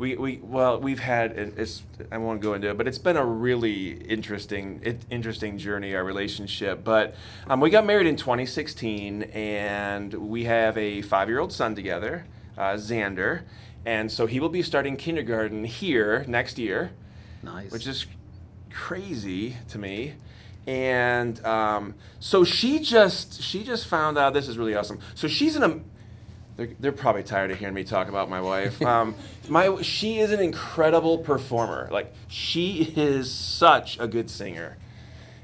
we, 0.00 0.16
we 0.16 0.40
well, 0.42 0.80
we've 0.80 0.98
had 0.98 1.32
it- 1.32 1.54
it's. 1.58 1.82
I 2.10 2.16
won't 2.16 2.40
go 2.40 2.54
into 2.54 2.70
it, 2.70 2.78
but 2.78 2.88
it's 2.88 2.96
been 2.98 3.18
a 3.18 3.24
really 3.24 3.90
interesting, 3.90 4.80
it, 4.82 5.02
interesting 5.10 5.58
journey 5.58 5.94
our 5.94 6.02
relationship. 6.02 6.82
But 6.82 7.14
um, 7.46 7.60
we 7.60 7.68
got 7.68 7.84
married 7.84 8.06
in 8.06 8.16
2016, 8.16 9.24
and 9.24 10.14
we 10.14 10.44
have 10.44 10.78
a 10.78 11.02
five-year-old 11.02 11.52
son 11.52 11.74
together, 11.74 12.24
uh, 12.56 12.72
Xander, 12.76 13.42
and 13.84 14.10
so 14.10 14.24
he 14.26 14.40
will 14.40 14.48
be 14.48 14.62
starting 14.62 14.96
kindergarten 14.96 15.64
here 15.64 16.24
next 16.26 16.58
year 16.58 16.92
Nice. 17.42 17.70
which 17.70 17.86
is 17.86 18.06
crazy 18.72 19.56
to 19.68 19.78
me. 19.78 20.14
And 20.66 21.44
um, 21.44 21.94
so 22.20 22.42
she 22.44 22.78
just 22.78 23.42
she 23.42 23.64
just 23.64 23.86
found 23.86 24.16
out 24.16 24.32
this 24.32 24.48
is 24.48 24.56
really 24.56 24.74
awesome. 24.74 24.98
So 25.14 25.28
she's 25.28 25.56
an 25.56 25.62
am- 25.62 25.84
they're, 26.60 26.68
they're 26.78 26.92
probably 26.92 27.22
tired 27.22 27.50
of 27.50 27.58
hearing 27.58 27.72
me 27.74 27.84
talk 27.84 28.08
about 28.08 28.28
my 28.28 28.40
wife. 28.42 28.82
Um, 28.82 29.14
my 29.48 29.80
she 29.80 30.18
is 30.18 30.30
an 30.30 30.40
incredible 30.40 31.16
performer. 31.16 31.88
Like 31.90 32.12
she 32.28 32.92
is 32.96 33.32
such 33.32 33.98
a 33.98 34.06
good 34.06 34.28
singer. 34.28 34.76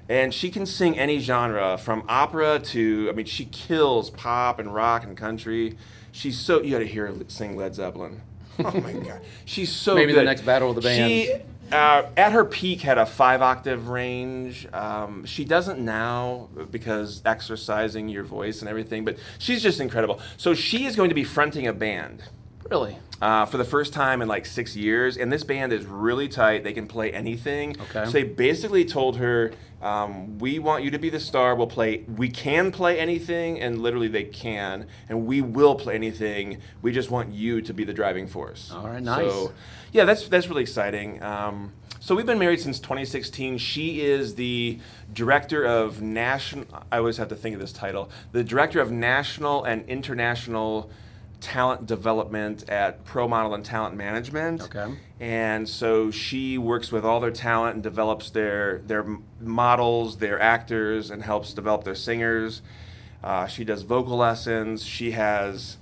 And 0.09 0.33
she 0.33 0.51
can 0.51 0.67
sing 0.67 0.99
any 0.99 1.19
genre 1.19 1.79
from 1.79 2.05
opera 2.07 2.59
to 2.59 3.09
I 3.09 3.13
mean 3.13 3.25
she 3.25 3.47
kills 3.47 4.11
pop 4.11 4.59
and 4.59 4.75
rock 4.75 5.05
and 5.05 5.17
country. 5.17 5.79
She's 6.13 6.39
so 6.39 6.61
you 6.61 6.73
got 6.73 6.81
to 6.81 6.87
hear 6.87 7.07
her 7.07 7.15
sing 7.29 7.57
Led 7.57 7.75
Zeppelin. 7.75 8.21
Oh 8.59 8.79
my 8.81 8.93
god. 8.93 9.23
She's 9.47 9.75
so 9.75 9.95
Maybe 9.95 10.13
the 10.13 10.23
next 10.23 10.43
battle 10.43 10.69
of 10.71 10.77
the 10.77 10.83
She 10.83 11.29
bands. 11.29 11.45
Uh, 11.73 12.11
at 12.17 12.33
her 12.33 12.45
peak 12.45 12.81
had 12.81 12.99
a 12.99 13.07
five 13.07 13.43
octave 13.43 13.89
range. 13.89 14.67
Um, 14.73 15.25
she 15.25 15.45
doesn't 15.45 15.81
now 15.81 16.49
because 16.71 17.23
exercising 17.25 18.09
your 18.09 18.25
voice 18.25 18.61
and 18.61 18.69
everything, 18.69 19.05
but 19.05 19.19
she's 19.39 19.63
just 19.63 19.81
incredible. 19.81 20.21
So 20.37 20.55
she 20.55 20.87
is 20.87 20.97
going 20.97 21.09
to 21.09 21.15
be 21.15 21.25
fronting 21.25 21.67
a 21.67 21.73
band 21.73 22.23
really? 22.71 22.99
uh, 23.23 23.47
for 23.47 23.57
the 23.57 23.65
first 23.65 23.93
time 23.93 24.21
in 24.21 24.29
like 24.29 24.45
six 24.45 24.77
years, 24.77 25.17
and 25.17 25.33
this 25.33 25.43
band 25.45 25.73
is 25.73 25.87
really 25.87 26.29
tight. 26.29 26.65
They 26.65 26.73
can 26.73 26.87
play 26.87 27.13
anything. 27.13 27.77
Okay. 27.81 28.05
So 28.05 28.11
they 28.11 28.25
basically 28.25 28.85
told 28.85 29.17
her, 29.17 29.53
um, 29.81 30.39
"We 30.39 30.59
want 30.59 30.85
you 30.85 30.91
to 30.91 30.99
be 30.99 31.09
the 31.09 31.21
star. 31.21 31.55
We'll 31.55 31.67
play. 31.67 32.05
We 32.17 32.29
can 32.29 32.71
play 32.71 32.99
anything, 32.99 33.61
and 33.61 33.81
literally 33.81 34.09
they 34.09 34.25
can, 34.25 34.87
and 35.09 35.27
we 35.27 35.41
will 35.41 35.75
play 35.77 35.95
anything. 35.95 36.59
We 36.83 36.93
just 36.93 37.11
want 37.11 37.33
you 37.33 37.63
to 37.63 37.73
be 37.73 37.85
the 37.85 37.95
driving 37.95 38.27
force." 38.27 38.71
All 38.73 38.87
right, 38.87 39.03
nice. 39.03 39.31
So, 39.31 39.53
yeah, 39.93 40.05
that's 40.05 40.29
that's 40.29 40.49
really 40.49 40.63
exciting. 40.63 41.23
Um, 41.23 41.73
so 42.01 42.15
we've 42.15 42.27
been 42.27 42.39
married 42.39 42.61
since 42.61 42.79
2016. 42.79 43.59
She 43.59 44.03
is 44.03 44.35
the 44.35 44.79
director 45.13 45.65
of 45.65 46.03
national. 46.03 46.67
I 46.93 46.99
always 46.99 47.17
have 47.17 47.29
to 47.29 47.35
think 47.37 47.55
of 47.55 47.61
this 47.61 47.73
title. 47.73 48.11
The 48.33 48.45
director 48.45 48.81
of 48.81 48.93
national 48.93 49.65
and 49.65 49.89
international 49.89 50.91
talent 51.41 51.87
development 51.87 52.69
at 52.69 53.05
Pro 53.05 53.29
Model 53.29 53.55
and 53.55 53.65
Talent 53.65 53.97
Management. 53.97 54.63
Okay. 54.63 54.95
And 55.21 55.69
so 55.69 56.11
she 56.11 56.59
works 56.59 56.93
with 56.93 57.05
all 57.05 57.21
their 57.21 57.31
talent 57.31 57.75
and 57.75 57.83
develops 57.83 58.31
their 58.31 58.79
their 58.87 59.07
models, 59.41 60.19
their 60.19 60.41
actors, 60.41 61.11
and 61.11 61.23
helps 61.23 61.53
develop 61.53 61.85
their 61.85 61.95
singers. 61.95 62.63
Uh, 63.23 63.47
she 63.47 63.65
does 63.65 63.83
vocal 63.83 64.17
lessons. 64.17 64.85
She 64.85 65.13
has. 65.13 65.79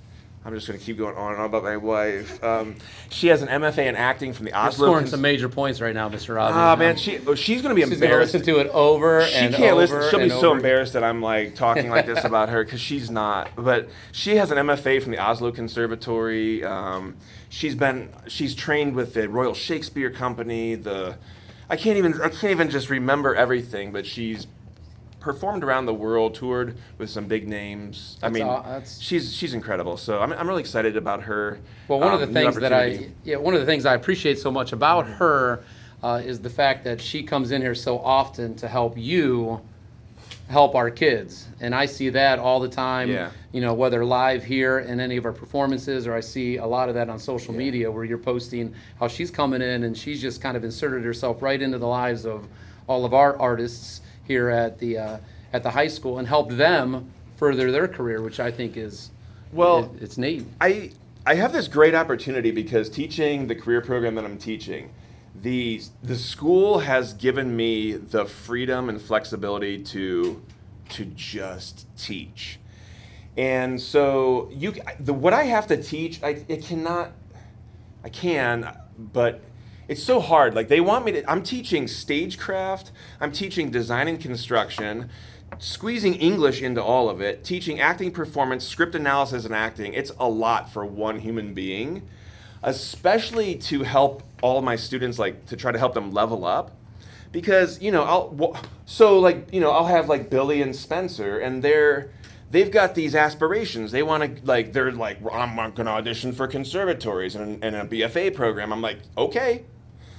I'm 0.47 0.55
just 0.55 0.67
going 0.69 0.79
to 0.79 0.85
keep 0.85 0.99
going 0.99 1.17
on 1.17 1.33
and 1.33 1.41
on 1.41 1.47
about 1.47 1.63
my 1.63 1.79
wife. 1.79 2.43
Um, 2.45 2.77
she 3.09 3.29
has 3.29 3.41
an 3.41 3.49
MFA 3.49 3.87
in 3.87 3.97
acting 3.97 4.35
from 4.35 4.45
the 4.45 4.53
Oslo. 4.53 4.89
scoring 4.89 5.07
some 5.07 5.23
major 5.23 5.49
points 5.49 5.81
right 5.81 5.95
now, 5.95 6.11
Mr. 6.11 6.35
Robbins. 6.37 6.57
Ah 6.57 6.77
man, 6.77 6.97
she 6.97 7.19
oh, 7.27 7.35
she's 7.35 7.63
going 7.63 7.71
to 7.71 7.75
be 7.75 7.81
She's 7.81 7.99
gonna 7.99 8.05
embarrassed. 8.05 8.35
listen 8.35 8.55
to 8.55 8.61
it 8.61 8.67
over 8.69 9.25
she 9.25 9.35
and 9.37 9.55
can't 9.55 9.73
over 9.73 9.81
listen. 9.81 10.11
She'll 10.11 10.19
be 10.19 10.25
and 10.25 10.33
so 10.33 10.49
over. 10.51 10.57
embarrassed 10.57 10.93
that 10.93 11.03
I'm 11.03 11.23
like 11.23 11.55
talking 11.55 11.89
like 11.89 12.05
this 12.05 12.25
about 12.25 12.51
her 12.51 12.63
because 12.63 12.81
she's 12.81 13.11
not. 13.11 13.51
But 13.57 13.89
she 14.13 14.37
has 14.37 14.51
an 14.51 14.59
MFA 14.59 15.03
from 15.03 15.13
the 15.13 15.19
Oslo 15.19 15.51
Conservatory. 15.51 16.63
Um, 16.63 17.17
she's 17.49 17.75
been 17.75 18.11
she's 18.27 18.55
trained 18.55 18.95
with 18.95 19.15
the 19.15 19.29
Royal 19.31 19.55
Shakespeare 19.55 20.11
Company. 20.11 20.75
The 20.75 21.17
I 21.71 21.77
can't 21.77 21.97
even 21.97 22.21
I 22.21 22.29
can't 22.29 22.51
even 22.51 22.69
just 22.69 22.91
remember 22.91 23.35
everything. 23.35 23.93
But 23.93 24.05
she's 24.05 24.47
performed 25.25 25.64
around 25.64 25.87
the 25.87 25.95
world, 25.95 26.35
toured 26.35 26.76
with 26.99 27.09
some 27.09 27.26
big 27.26 27.49
names. 27.49 28.19
I 28.23 28.28
mean, 28.28 28.47
that's- 28.47 29.00
she's 29.00 29.35
she's 29.35 29.54
incredible. 29.54 29.97
So 29.97 30.21
I'm 30.21 30.33
I'm 30.35 30.47
really 30.47 30.61
excited 30.61 30.99
about 30.99 31.23
her. 31.23 31.59
Well, 31.88 31.99
one 31.99 32.12
of 32.12 32.21
um, 32.21 32.33
the 32.33 32.40
things 32.40 32.57
that 32.57 32.75
I 32.75 33.09
yeah, 33.25 33.37
one 33.37 33.54
of 33.54 33.61
the 33.61 33.66
things 33.66 33.87
I 33.87 33.95
appreciate 33.95 34.38
so 34.38 34.50
much 34.50 34.73
about 34.73 35.07
her 35.07 35.64
uh, 36.02 36.21
is 36.23 36.40
the 36.40 36.50
fact 36.50 36.85
that 36.85 37.00
she 37.00 37.23
comes 37.23 37.52
in 37.52 37.62
here 37.62 37.75
so 37.75 37.99
often 37.99 38.54
to 38.57 38.69
help 38.69 38.99
you 38.99 39.62
help 40.50 40.75
our 40.75 40.90
kids, 40.90 41.49
and 41.59 41.75
I 41.75 41.87
see 41.87 42.11
that 42.11 42.38
all 42.38 42.61
the 42.61 42.69
time. 42.69 43.11
Yeah. 43.11 43.31
You 43.50 43.62
know, 43.62 43.73
whether 43.73 44.04
live 44.04 44.45
here 44.45 44.81
in 44.81 45.00
any 45.00 45.16
of 45.16 45.25
our 45.25 45.33
performances, 45.33 46.07
or 46.07 46.14
I 46.14 46.21
see 46.21 46.59
a 46.59 46.66
lot 46.66 46.90
of 46.90 46.97
that 46.97 47.09
on 47.09 47.19
social 47.19 47.54
media 47.54 47.90
where 47.90 48.04
you're 48.04 48.19
posting 48.19 48.75
how 49.00 49.09
she's 49.09 49.31
coming 49.31 49.62
in 49.62 49.85
and 49.85 49.97
she's 49.97 50.21
just 50.21 50.43
kind 50.43 50.54
of 50.54 50.64
inserted 50.64 51.02
herself 51.02 51.40
right 51.40 51.62
into 51.62 51.78
the 51.78 51.87
lives 51.87 52.26
of 52.26 52.47
all 52.87 53.07
of 53.07 53.14
our 53.14 53.38
artists 53.40 54.02
here 54.25 54.49
at 54.50 54.78
the 54.78 54.99
uh, 54.99 55.16
at 55.52 55.62
the 55.62 55.71
high 55.71 55.87
school 55.88 56.19
and 56.19 56.26
help 56.28 56.50
them 56.50 57.11
further 57.37 57.71
their 57.71 57.88
career, 57.88 58.23
which 58.23 58.40
I 58.40 58.50
think 58.50 58.76
is 58.76 59.11
Well, 59.52 59.85
it- 59.97 60.02
it's 60.02 60.19
neat. 60.19 60.47
I 60.61 60.90
I 61.26 61.35
have 61.37 61.52
this 61.52 61.69
great 61.69 61.95
opportunity 61.95 62.50
because 62.50 62.90
teaching 62.90 63.47
the 63.47 63.54
career 63.54 63.81
program 63.81 64.14
that 64.16 64.25
I'm 64.25 64.38
teaching, 64.38 64.90
the 65.40 65.81
the 66.02 66.16
school 66.16 66.81
has 66.81 67.12
given 67.14 67.57
me 67.57 67.93
the 67.93 68.25
freedom 68.26 68.88
and 68.88 69.00
flexibility 69.00 69.78
to 69.85 70.43
to 70.90 71.04
just 71.07 71.87
teach. 71.97 72.59
And 73.37 73.81
so 73.81 74.49
you 74.52 74.75
the 75.00 75.12
what 75.14 75.33
I 75.33 75.45
have 75.45 75.66
to 75.69 75.83
teach, 75.83 76.23
I 76.23 76.45
it 76.49 76.62
cannot 76.64 77.12
I 78.04 78.09
can, 78.11 78.76
but 78.99 79.40
it's 79.88 80.03
so 80.03 80.21
hard. 80.21 80.55
Like 80.55 80.69
they 80.69 80.81
want 80.81 81.05
me 81.05 81.12
to 81.12 81.31
I'm 81.31 81.43
teaching 81.43 81.88
stagecraft, 81.88 82.93
I'm 83.21 83.33
teaching 83.33 83.71
design 83.71 84.09
and 84.09 84.21
construction, 84.21 85.11
squeezing 85.59 86.14
English 86.14 86.62
into 86.62 86.83
all 86.83 87.09
of 87.09 87.21
it, 87.21 87.45
teaching 87.45 87.81
acting 87.81 88.11
performance, 88.11 88.67
script 88.67 88.95
analysis 88.95 89.45
and 89.45 89.55
acting. 89.55 89.95
It's 89.95 90.12
a 90.19 90.29
lot 90.29 90.73
for 90.73 90.85
one 90.85 91.21
human 91.21 91.55
being, 91.55 92.09
especially 92.62 93.57
to 93.57 93.83
help 93.83 94.23
all 94.43 94.62
my 94.62 94.76
students 94.76 95.19
like 95.19 95.47
to 95.47 95.57
try 95.57 95.73
to 95.73 95.79
help 95.79 95.95
them 95.95 96.12
level 96.12 96.45
up 96.45 96.73
because 97.35 97.83
you 97.83 97.91
know 97.91 98.05
I'll 98.05 98.57
so 98.87 99.19
like 99.19 99.53
you 99.53 99.61
know 99.61 99.71
I'll 99.73 99.87
have 99.87 100.09
like 100.09 100.31
Billy 100.31 100.62
and 100.62 100.75
Spencer 100.75 101.41
and 101.41 101.62
they're 101.62 102.11
they've 102.50 102.71
got 102.71 102.95
these 102.95 103.14
aspirations 103.14 103.91
they 103.91 104.05
want 104.05 104.23
to 104.23 104.47
like 104.47 104.73
they're 104.73 104.93
like 104.93 105.19
I'm 105.31 105.57
going 105.57 105.87
to 105.87 105.88
audition 105.88 106.33
for 106.33 106.47
conservatories 106.47 107.35
and, 107.35 107.62
and 107.62 107.75
a 107.75 107.85
BFA 107.85 108.35
program 108.35 108.73
I'm 108.73 108.81
like 108.81 108.99
okay 109.19 109.64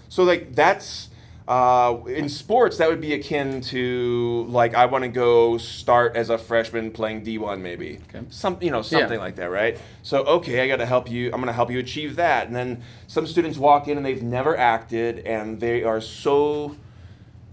so 0.09 0.23
like 0.23 0.53
that's 0.55 1.09
uh, 1.47 1.97
in 2.07 2.27
sports 2.27 2.77
that 2.77 2.89
would 2.89 2.99
be 3.01 3.13
akin 3.13 3.61
to 3.61 4.45
like 4.49 4.73
I 4.73 4.87
want 4.87 5.03
to 5.03 5.07
go 5.07 5.57
start 5.59 6.15
as 6.15 6.31
a 6.31 6.37
freshman 6.39 6.89
playing 6.89 7.23
D1 7.23 7.61
maybe 7.61 7.99
Okay. 8.09 8.25
some 8.29 8.57
you 8.61 8.71
know 8.71 8.81
something 8.81 9.11
Yeah. 9.19 9.23
like 9.23 9.35
that 9.35 9.51
right 9.51 9.79
so 10.01 10.23
okay 10.25 10.61
I 10.61 10.67
got 10.67 10.77
to 10.77 10.87
help 10.87 11.09
you 11.09 11.25
I'm 11.27 11.33
going 11.39 11.45
to 11.47 11.53
help 11.53 11.69
you 11.69 11.77
achieve 11.77 12.15
that 12.15 12.47
and 12.47 12.55
then 12.55 12.81
some 13.05 13.27
students 13.27 13.59
walk 13.59 13.87
in 13.87 13.97
and 13.97 14.03
they've 14.05 14.23
never 14.23 14.57
acted 14.57 15.19
and 15.19 15.59
they 15.59 15.83
are 15.83 16.01
so 16.01 16.75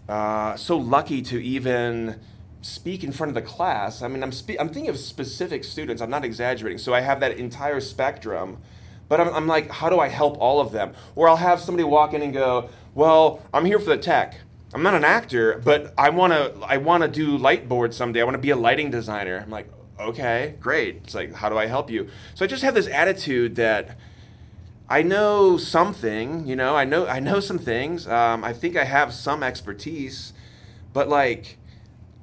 uh, 0.08 0.56
so 0.56 0.76
lucky 0.78 1.20
to 1.22 1.38
even 1.42 2.18
speak 2.60 3.02
in 3.04 3.12
front 3.12 3.28
of 3.28 3.34
the 3.34 3.42
class. 3.42 4.02
I 4.02 4.08
mean, 4.08 4.22
I'm, 4.22 4.32
spe- 4.32 4.58
I'm 4.58 4.68
thinking 4.68 4.88
of 4.90 4.98
specific 4.98 5.64
students. 5.64 6.00
I'm 6.02 6.10
not 6.10 6.24
exaggerating. 6.24 6.78
So 6.78 6.92
I 6.94 7.00
have 7.00 7.20
that 7.20 7.36
entire 7.38 7.80
spectrum, 7.80 8.58
but 9.12 9.20
I'm, 9.20 9.28
I'm 9.34 9.46
like, 9.46 9.70
how 9.70 9.90
do 9.90 10.00
I 10.00 10.08
help 10.08 10.38
all 10.38 10.58
of 10.58 10.72
them? 10.72 10.94
Or 11.16 11.28
I'll 11.28 11.36
have 11.36 11.60
somebody 11.60 11.84
walk 11.84 12.14
in 12.14 12.22
and 12.22 12.32
go, 12.32 12.70
"Well, 12.94 13.42
I'm 13.52 13.66
here 13.66 13.78
for 13.78 13.90
the 13.90 13.98
tech. 13.98 14.36
I'm 14.72 14.82
not 14.82 14.94
an 14.94 15.04
actor, 15.04 15.60
but 15.62 15.92
I 15.98 16.08
want 16.08 16.32
to 16.32 16.54
I 16.66 16.78
want 16.78 17.02
to 17.02 17.08
do 17.10 17.36
light 17.36 17.68
board 17.68 17.92
someday. 17.92 18.22
I 18.22 18.24
want 18.24 18.36
to 18.36 18.40
be 18.40 18.48
a 18.48 18.56
lighting 18.56 18.90
designer." 18.90 19.38
I'm 19.44 19.50
like, 19.50 19.68
"Okay, 20.00 20.54
great." 20.60 21.02
It's 21.04 21.14
like, 21.14 21.34
"How 21.34 21.50
do 21.50 21.58
I 21.58 21.66
help 21.66 21.90
you?" 21.90 22.08
So 22.34 22.46
I 22.46 22.48
just 22.48 22.62
have 22.62 22.72
this 22.72 22.86
attitude 22.86 23.56
that 23.56 23.98
I 24.88 25.02
know 25.02 25.58
something, 25.58 26.46
you 26.46 26.56
know, 26.56 26.74
I 26.74 26.86
know 26.86 27.06
I 27.06 27.20
know 27.20 27.38
some 27.38 27.58
things. 27.58 28.08
Um, 28.08 28.42
I 28.42 28.54
think 28.54 28.78
I 28.78 28.84
have 28.84 29.12
some 29.12 29.42
expertise, 29.42 30.32
but 30.94 31.10
like 31.10 31.58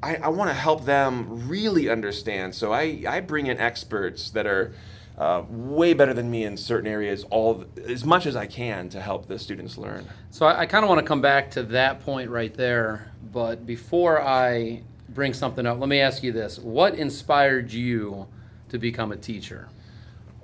I, 0.01 0.15
I 0.15 0.29
want 0.29 0.49
to 0.49 0.55
help 0.55 0.85
them 0.85 1.47
really 1.47 1.87
understand. 1.87 2.55
So 2.55 2.73
I, 2.73 3.03
I 3.07 3.19
bring 3.19 3.45
in 3.45 3.59
experts 3.59 4.31
that 4.31 4.47
are 4.47 4.73
uh, 5.19 5.43
way 5.49 5.93
better 5.93 6.13
than 6.13 6.31
me 6.31 6.45
in 6.45 6.55
certain 6.55 6.87
areas, 6.87 7.25
all 7.29 7.65
as 7.85 8.05
much 8.05 8.25
as 8.25 8.37
I 8.37 8.47
can 8.47 8.87
to 8.89 9.01
help 9.01 9.27
the 9.27 9.37
students 9.37 9.77
learn. 9.77 10.07
So 10.31 10.45
I, 10.45 10.61
I 10.61 10.65
kind 10.65 10.85
of 10.85 10.89
want 10.89 10.99
to 11.01 11.05
come 11.05 11.21
back 11.21 11.51
to 11.51 11.63
that 11.63 11.99
point 12.05 12.29
right 12.29 12.53
there. 12.53 13.11
But 13.31 13.65
before 13.65 14.21
I 14.21 14.83
bring 15.09 15.33
something 15.33 15.65
up, 15.65 15.77
let 15.77 15.89
me 15.89 15.99
ask 15.99 16.23
you 16.23 16.31
this: 16.31 16.57
What 16.57 16.95
inspired 16.95 17.73
you 17.73 18.27
to 18.69 18.79
become 18.79 19.11
a 19.11 19.17
teacher? 19.17 19.67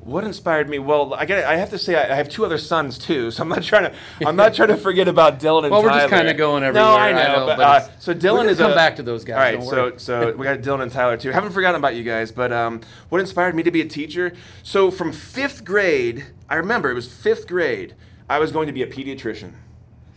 What 0.06 0.24
inspired 0.24 0.70
me? 0.70 0.78
Well, 0.78 1.16
I 1.16 1.26
got 1.26 1.44
I 1.46 1.56
have 1.58 1.72
to 1.72 1.80
say 1.80 1.96
I, 1.96 2.14
I 2.14 2.16
have 2.16 2.30
two 2.30 2.46
other 2.46 2.60
sons 2.60 3.00
too, 3.00 3.32
so 3.32 3.42
I'm 3.42 3.50
not 3.50 3.64
trying 3.64 3.92
to 3.92 3.96
I'm 4.28 4.36
not 4.36 4.54
trying 4.54 4.68
to 4.70 4.78
forget 4.78 5.08
about 5.08 5.40
Dylan 5.40 5.64
and 5.66 5.72
Tyler. 5.72 5.72
Well, 5.72 5.82
we're 5.82 5.90
just 6.00 6.10
kinda 6.10 6.34
going 6.36 6.62
No, 6.62 6.68
everywhere, 6.68 6.88
I 6.92 7.10
I 7.10 7.12
know. 7.12 7.40
know, 7.40 7.46
but, 7.48 7.58
but 7.58 7.64
uh, 7.68 7.76
it's- 7.78 8.04
so 8.04 8.12
we're 8.14 8.20
Dylan 8.20 8.48
is 8.48 8.60
come 8.60 8.72
a- 8.74 8.76
back 8.76 8.98
to 8.98 9.04
those 9.04 9.24
guys, 9.24 9.36
All 9.36 9.42
right, 9.42 9.98
so 9.98 9.98
so 9.98 10.36
we 10.38 10.44
got 10.44 10.60
Dylan 10.60 10.84
and 10.84 10.92
Tyler 10.92 11.18
too. 11.18 11.32
Haven't 11.32 11.54
forgotten 11.54 11.80
about 11.80 11.96
you 11.96 12.04
guys, 12.04 12.32
but 12.32 12.54
um, 12.54 12.82
what 13.10 13.20
inspired 13.20 13.56
me 13.56 13.64
to 13.64 13.72
be 13.72 13.82
a 13.82 13.86
teacher? 13.88 14.34
So 14.62 14.92
from 14.92 15.12
fifth 15.12 15.66
grade, 15.66 16.28
I 16.48 16.56
remember 16.58 16.92
it 16.92 16.94
was 16.94 17.12
fifth 17.12 17.48
grade. 17.48 17.96
I 18.30 18.38
was 18.38 18.52
going 18.52 18.68
to 18.68 18.74
be 18.74 18.84
a 18.84 18.88
pediatrician. 18.88 19.54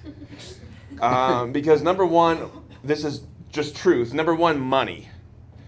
um, 1.00 1.52
because 1.52 1.82
number 1.82 2.04
one, 2.04 2.50
this 2.84 3.04
is 3.06 3.22
just 3.50 3.74
truth. 3.74 4.12
Number 4.12 4.34
one, 4.34 4.60
money. 4.60 5.08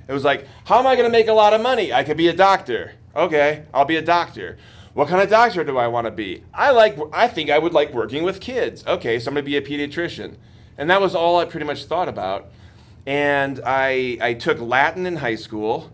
It 0.08 0.12
was 0.12 0.24
like, 0.24 0.46
how 0.64 0.78
am 0.78 0.86
I 0.86 0.94
going 0.96 1.06
to 1.06 1.12
make 1.12 1.28
a 1.28 1.32
lot 1.32 1.54
of 1.54 1.60
money? 1.62 1.90
I 1.92 2.04
could 2.04 2.16
be 2.18 2.28
a 2.28 2.32
doctor. 2.34 2.92
Okay, 3.14 3.64
I'll 3.74 3.84
be 3.84 3.96
a 3.96 4.02
doctor. 4.02 4.56
What 4.94 5.08
kind 5.08 5.22
of 5.22 5.30
doctor 5.30 5.64
do 5.64 5.78
I 5.78 5.86
want 5.88 6.06
to 6.06 6.10
be? 6.10 6.42
I 6.52 6.70
like. 6.70 6.98
I 7.12 7.28
think 7.28 7.50
I 7.50 7.58
would 7.58 7.72
like 7.72 7.92
working 7.92 8.22
with 8.22 8.40
kids. 8.40 8.84
Okay, 8.86 9.18
so 9.18 9.28
I'm 9.28 9.34
going 9.34 9.44
to 9.44 9.50
be 9.50 9.56
a 9.56 9.62
pediatrician, 9.62 10.36
and 10.76 10.90
that 10.90 11.00
was 11.00 11.14
all 11.14 11.38
I 11.38 11.44
pretty 11.44 11.66
much 11.66 11.84
thought 11.84 12.08
about. 12.08 12.46
And 13.06 13.60
I 13.64 14.18
I 14.20 14.34
took 14.34 14.60
Latin 14.60 15.06
in 15.06 15.16
high 15.16 15.36
school, 15.36 15.90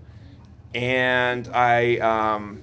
and 0.75 1.49
I 1.49 1.99
um, 1.99 2.63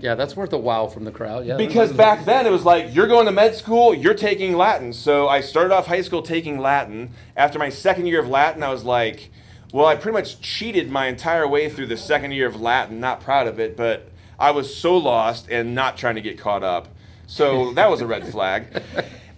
Yeah, 0.00 0.14
that's 0.14 0.36
worth 0.36 0.52
a 0.52 0.58
wow 0.58 0.86
from 0.86 1.04
the 1.04 1.12
crowd. 1.12 1.46
Yeah, 1.46 1.56
because 1.56 1.92
back 1.92 2.24
then 2.24 2.46
it 2.46 2.50
was 2.50 2.64
like 2.64 2.94
you're 2.94 3.06
going 3.06 3.26
to 3.26 3.32
med 3.32 3.54
school, 3.54 3.94
you're 3.94 4.14
taking 4.14 4.56
Latin. 4.56 4.92
So 4.92 5.28
I 5.28 5.40
started 5.40 5.72
off 5.74 5.86
high 5.86 6.02
school 6.02 6.22
taking 6.22 6.58
Latin. 6.58 7.10
After 7.36 7.58
my 7.58 7.68
second 7.68 8.06
year 8.06 8.20
of 8.20 8.28
Latin, 8.28 8.62
I 8.62 8.70
was 8.70 8.84
like, 8.84 9.30
well, 9.72 9.86
I 9.86 9.96
pretty 9.96 10.16
much 10.16 10.40
cheated 10.40 10.90
my 10.90 11.06
entire 11.06 11.46
way 11.46 11.68
through 11.68 11.86
the 11.86 11.96
second 11.96 12.32
year 12.32 12.46
of 12.46 12.60
Latin. 12.60 13.00
Not 13.00 13.20
proud 13.20 13.46
of 13.46 13.58
it, 13.60 13.76
but 13.76 14.10
I 14.38 14.50
was 14.50 14.74
so 14.76 14.96
lost 14.96 15.48
and 15.50 15.74
not 15.74 15.96
trying 15.96 16.14
to 16.14 16.20
get 16.20 16.38
caught 16.38 16.62
up. 16.62 16.88
So 17.26 17.72
that 17.74 17.90
was 17.90 18.00
a 18.00 18.06
red 18.06 18.26
flag. 18.28 18.82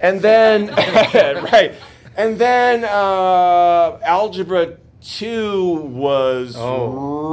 And 0.01 0.21
then, 0.23 0.67
right, 1.53 1.75
and 2.17 2.39
then 2.39 2.85
uh, 2.85 3.99
algebra 4.03 4.77
two 5.03 5.75
was 5.75 6.55
Oh. 6.57 6.91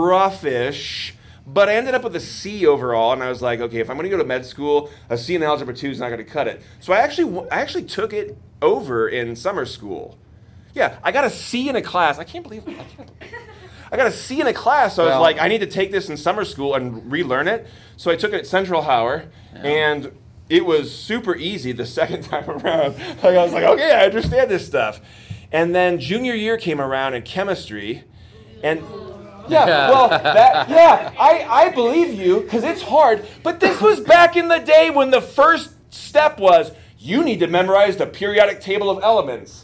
roughish. 0.07 1.11
But 1.49 1.69
I 1.69 1.75
ended 1.75 1.95
up 1.95 2.03
with 2.03 2.13
a 2.15 2.19
C 2.19 2.65
overall, 2.65 3.13
and 3.13 3.23
I 3.23 3.29
was 3.29 3.41
like, 3.41 3.61
okay, 3.61 3.79
if 3.79 3.89
I'm 3.89 3.95
going 3.95 4.03
to 4.03 4.09
go 4.09 4.17
to 4.17 4.27
med 4.27 4.45
school, 4.45 4.89
a 5.09 5.17
C 5.17 5.33
in 5.35 5.43
algebra 5.43 5.73
two 5.73 5.89
is 5.89 5.99
not 5.99 6.09
going 6.09 6.17
to 6.23 6.29
cut 6.29 6.45
it. 6.47 6.61
So 6.81 6.91
I 6.91 6.97
actually, 6.97 7.47
I 7.49 7.61
actually 7.61 7.83
took 7.85 8.11
it 8.11 8.37
over 8.61 9.07
in 9.07 9.33
summer 9.35 9.65
school. 9.65 10.17
Yeah, 10.73 10.97
I 11.03 11.11
got 11.11 11.23
a 11.25 11.29
C 11.29 11.69
in 11.69 11.75
a 11.75 11.81
class. 11.81 12.19
I 12.19 12.23
can't 12.23 12.43
believe 12.43 12.67
I 12.67 12.73
can't. 12.73 13.09
I 13.91 13.95
got 13.95 14.07
a 14.07 14.11
C 14.11 14.41
in 14.41 14.47
a 14.47 14.53
class, 14.53 14.95
so 14.95 15.03
I 15.03 15.05
was 15.07 15.21
like, 15.21 15.39
I 15.39 15.47
need 15.47 15.59
to 15.61 15.67
take 15.67 15.91
this 15.91 16.09
in 16.09 16.17
summer 16.17 16.43
school 16.43 16.75
and 16.75 17.09
relearn 17.11 17.47
it. 17.47 17.67
So 17.95 18.11
I 18.11 18.15
took 18.17 18.33
it 18.33 18.39
at 18.41 18.47
Central 18.47 18.81
Hower, 18.81 19.25
and 19.53 20.11
it 20.49 20.65
was 20.65 20.93
super 20.93 21.35
easy 21.35 21.71
the 21.71 21.85
second 21.99 22.23
time 22.23 22.49
around. 22.49 22.97
Like 22.97 23.23
I 23.23 23.43
was 23.43 23.53
like, 23.53 23.63
okay, 23.63 23.91
I 23.93 24.05
understand 24.05 24.51
this 24.51 24.65
stuff. 24.65 24.99
And 25.51 25.73
then 25.73 25.99
junior 25.99 26.33
year 26.33 26.57
came 26.57 26.81
around 26.81 27.13
in 27.13 27.21
chemistry, 27.21 28.03
and 28.61 28.81
Yeah, 29.47 29.89
well, 29.89 30.09
that, 30.09 30.67
yeah, 30.69 31.13
I, 31.17 31.45
I 31.67 31.69
believe 31.69 32.13
you 32.13 32.41
because 32.41 32.65
it's 32.65 32.81
hard. 32.81 33.25
But 33.43 33.61
this 33.61 33.79
was 33.79 34.01
back 34.01 34.35
in 34.35 34.49
the 34.49 34.59
day 34.59 34.89
when 34.89 35.09
the 35.11 35.21
first 35.21 35.71
step 35.93 36.37
was 36.37 36.71
you 36.99 37.23
need 37.23 37.39
to 37.39 37.47
memorize 37.47 37.95
the 37.95 38.05
periodic 38.05 38.59
table 38.59 38.89
of 38.89 39.01
elements. 39.01 39.63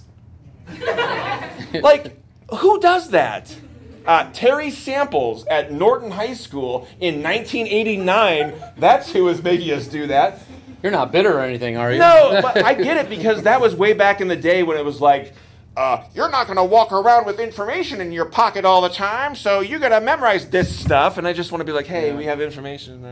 like, 1.81 2.17
who 2.59 2.79
does 2.79 3.09
that? 3.09 3.55
Uh, 4.05 4.29
Terry 4.33 4.69
Samples 4.69 5.45
at 5.47 5.71
Norton 5.71 6.11
High 6.11 6.33
School 6.33 6.87
in 6.99 7.23
1989. 7.23 8.53
That's 8.77 9.11
who 9.11 9.23
was 9.23 9.41
making 9.41 9.71
us 9.71 9.87
do 9.87 10.07
that. 10.07 10.39
You're 10.81 10.91
not 10.91 11.13
bitter 11.13 11.37
or 11.37 11.41
anything, 11.41 11.77
are 11.77 11.91
you? 11.93 11.99
No, 11.99 12.39
but 12.43 12.63
I 12.63 12.73
get 12.73 12.97
it 12.97 13.09
because 13.09 13.43
that 13.43 13.61
was 13.61 13.73
way 13.73 13.93
back 13.93 14.19
in 14.19 14.27
the 14.27 14.35
day 14.35 14.63
when 14.63 14.77
it 14.77 14.83
was 14.83 14.99
like, 14.99 15.33
uh, 15.75 16.03
you're 16.13 16.29
not 16.29 16.45
going 16.45 16.57
to 16.57 16.63
walk 16.63 16.91
around 16.91 17.25
with 17.25 17.39
information 17.39 17.99
in 17.99 18.11
your 18.11 18.25
pocket 18.25 18.63
all 18.63 18.81
the 18.81 18.89
time, 18.89 19.35
so 19.35 19.61
you 19.61 19.79
got 19.79 19.89
to 19.89 20.01
memorize 20.01 20.47
this 20.47 20.73
stuff. 20.77 21.17
And 21.17 21.27
I 21.27 21.33
just 21.33 21.51
want 21.51 21.61
to 21.61 21.65
be 21.65 21.71
like, 21.71 21.87
hey, 21.87 22.09
yeah. 22.09 22.15
we 22.15 22.25
have 22.25 22.41
information 22.41 23.03
in 23.03 23.05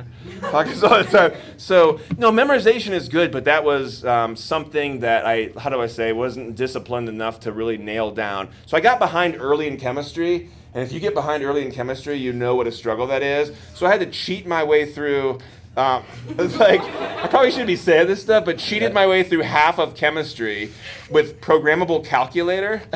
our 0.43 0.51
pockets 0.51 0.83
all 0.83 1.03
the 1.03 1.09
time. 1.09 1.33
So, 1.57 1.99
no, 2.17 2.31
memorization 2.31 2.91
is 2.91 3.09
good, 3.09 3.31
but 3.31 3.45
that 3.45 3.63
was 3.63 4.05
um, 4.05 4.35
something 4.35 4.99
that 4.99 5.25
I, 5.25 5.51
how 5.57 5.71
do 5.71 5.81
I 5.81 5.87
say, 5.87 6.13
wasn't 6.13 6.55
disciplined 6.55 7.09
enough 7.09 7.39
to 7.41 7.51
really 7.51 7.77
nail 7.77 8.11
down. 8.11 8.49
So 8.67 8.77
I 8.77 8.79
got 8.79 8.99
behind 8.99 9.37
early 9.39 9.67
in 9.67 9.77
chemistry. 9.77 10.49
And 10.73 10.83
if 10.83 10.93
you 10.93 10.99
get 10.99 11.13
behind 11.13 11.43
early 11.43 11.65
in 11.65 11.71
chemistry, 11.71 12.15
you 12.15 12.31
know 12.31 12.55
what 12.55 12.67
a 12.67 12.71
struggle 12.71 13.07
that 13.07 13.23
is. 13.23 13.51
So 13.73 13.85
I 13.85 13.89
had 13.91 13.99
to 14.01 14.05
cheat 14.05 14.45
my 14.45 14.63
way 14.63 14.89
through 14.89 15.39
um, 15.77 16.03
it's 16.37 16.57
like 16.57 16.81
I 16.81 17.27
probably 17.27 17.51
shouldn't 17.51 17.67
be 17.67 17.75
saying 17.75 18.07
this 18.07 18.21
stuff, 18.21 18.45
but 18.45 18.57
cheated 18.57 18.93
my 18.93 19.07
way 19.07 19.23
through 19.23 19.41
half 19.41 19.79
of 19.79 19.95
chemistry 19.95 20.71
with 21.09 21.41
programmable 21.41 22.05
calculator. 22.05 22.81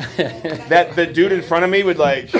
that 0.68 0.94
the 0.96 1.06
dude 1.06 1.32
in 1.32 1.42
front 1.42 1.64
of 1.64 1.70
me 1.70 1.82
would 1.82 1.98
like 1.98 2.30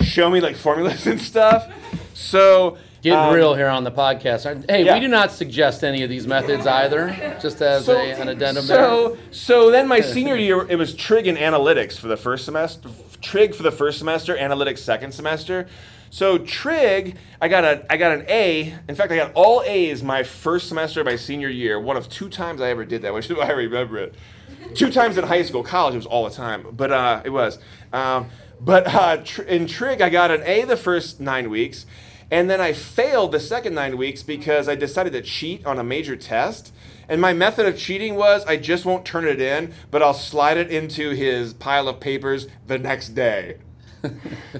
show 0.00 0.30
me 0.30 0.40
like 0.40 0.56
formulas 0.56 1.06
and 1.06 1.20
stuff. 1.20 1.72
So 2.14 2.78
Getting 3.00 3.18
um, 3.18 3.34
real 3.34 3.54
here 3.54 3.68
on 3.68 3.84
the 3.84 3.92
podcast. 3.92 4.68
Hey, 4.68 4.84
yeah. 4.84 4.94
we 4.94 5.00
do 5.00 5.06
not 5.06 5.30
suggest 5.30 5.84
any 5.84 6.02
of 6.02 6.10
these 6.10 6.26
methods 6.26 6.66
either, 6.66 7.36
just 7.40 7.62
as 7.62 7.84
so, 7.84 7.96
a, 7.96 8.10
an 8.10 8.28
addendum. 8.28 8.64
So, 8.64 9.10
there. 9.10 9.18
so 9.30 9.70
then 9.70 9.86
my 9.86 10.00
senior 10.00 10.34
year, 10.34 10.68
it 10.68 10.74
was 10.74 10.94
trig 10.94 11.28
and 11.28 11.38
analytics 11.38 11.96
for 11.96 12.08
the 12.08 12.16
first 12.16 12.44
semester, 12.44 12.88
trig 13.20 13.54
for 13.54 13.62
the 13.62 13.70
first 13.70 13.98
semester, 13.98 14.36
analytics 14.36 14.78
second 14.78 15.12
semester. 15.12 15.68
So 16.10 16.38
trig, 16.38 17.16
I 17.40 17.48
got 17.48 17.64
a 17.64 17.84
I 17.90 17.96
got 17.96 18.12
an 18.12 18.26
A. 18.28 18.74
In 18.88 18.94
fact, 18.94 19.12
I 19.12 19.16
got 19.16 19.32
all 19.34 19.62
A's 19.62 20.02
my 20.02 20.22
first 20.22 20.68
semester 20.68 21.00
of 21.00 21.06
my 21.06 21.16
senior 21.16 21.48
year. 21.48 21.78
One 21.78 21.96
of 21.96 22.08
two 22.08 22.28
times 22.28 22.60
I 22.60 22.70
ever 22.70 22.84
did 22.84 23.02
that, 23.02 23.12
which 23.14 23.30
is 23.30 23.36
why 23.36 23.46
I 23.46 23.52
remember 23.52 23.98
it. 23.98 24.14
two 24.74 24.90
times 24.90 25.18
in 25.18 25.24
high 25.24 25.42
school, 25.42 25.62
college 25.62 25.94
it 25.94 25.98
was 25.98 26.06
all 26.06 26.28
the 26.28 26.34
time, 26.34 26.66
but 26.72 26.90
uh, 26.90 27.22
it 27.24 27.30
was. 27.30 27.58
Um, 27.92 28.30
but 28.60 28.92
uh, 28.92 29.18
tr- 29.18 29.42
in 29.42 29.66
trig, 29.66 30.00
I 30.00 30.08
got 30.08 30.30
an 30.30 30.42
A 30.44 30.64
the 30.64 30.76
first 30.76 31.20
nine 31.20 31.50
weeks, 31.50 31.86
and 32.30 32.50
then 32.50 32.60
I 32.60 32.72
failed 32.72 33.32
the 33.32 33.40
second 33.40 33.74
nine 33.74 33.96
weeks 33.96 34.22
because 34.22 34.68
I 34.68 34.74
decided 34.74 35.12
to 35.12 35.22
cheat 35.22 35.64
on 35.64 35.78
a 35.78 35.84
major 35.84 36.16
test. 36.16 36.72
And 37.10 37.22
my 37.22 37.32
method 37.32 37.64
of 37.64 37.78
cheating 37.78 38.16
was 38.16 38.44
I 38.44 38.56
just 38.56 38.84
won't 38.84 39.06
turn 39.06 39.26
it 39.26 39.40
in, 39.40 39.72
but 39.90 40.02
I'll 40.02 40.12
slide 40.12 40.58
it 40.58 40.70
into 40.70 41.10
his 41.10 41.54
pile 41.54 41.88
of 41.88 42.00
papers 42.00 42.48
the 42.66 42.78
next 42.78 43.10
day 43.10 43.58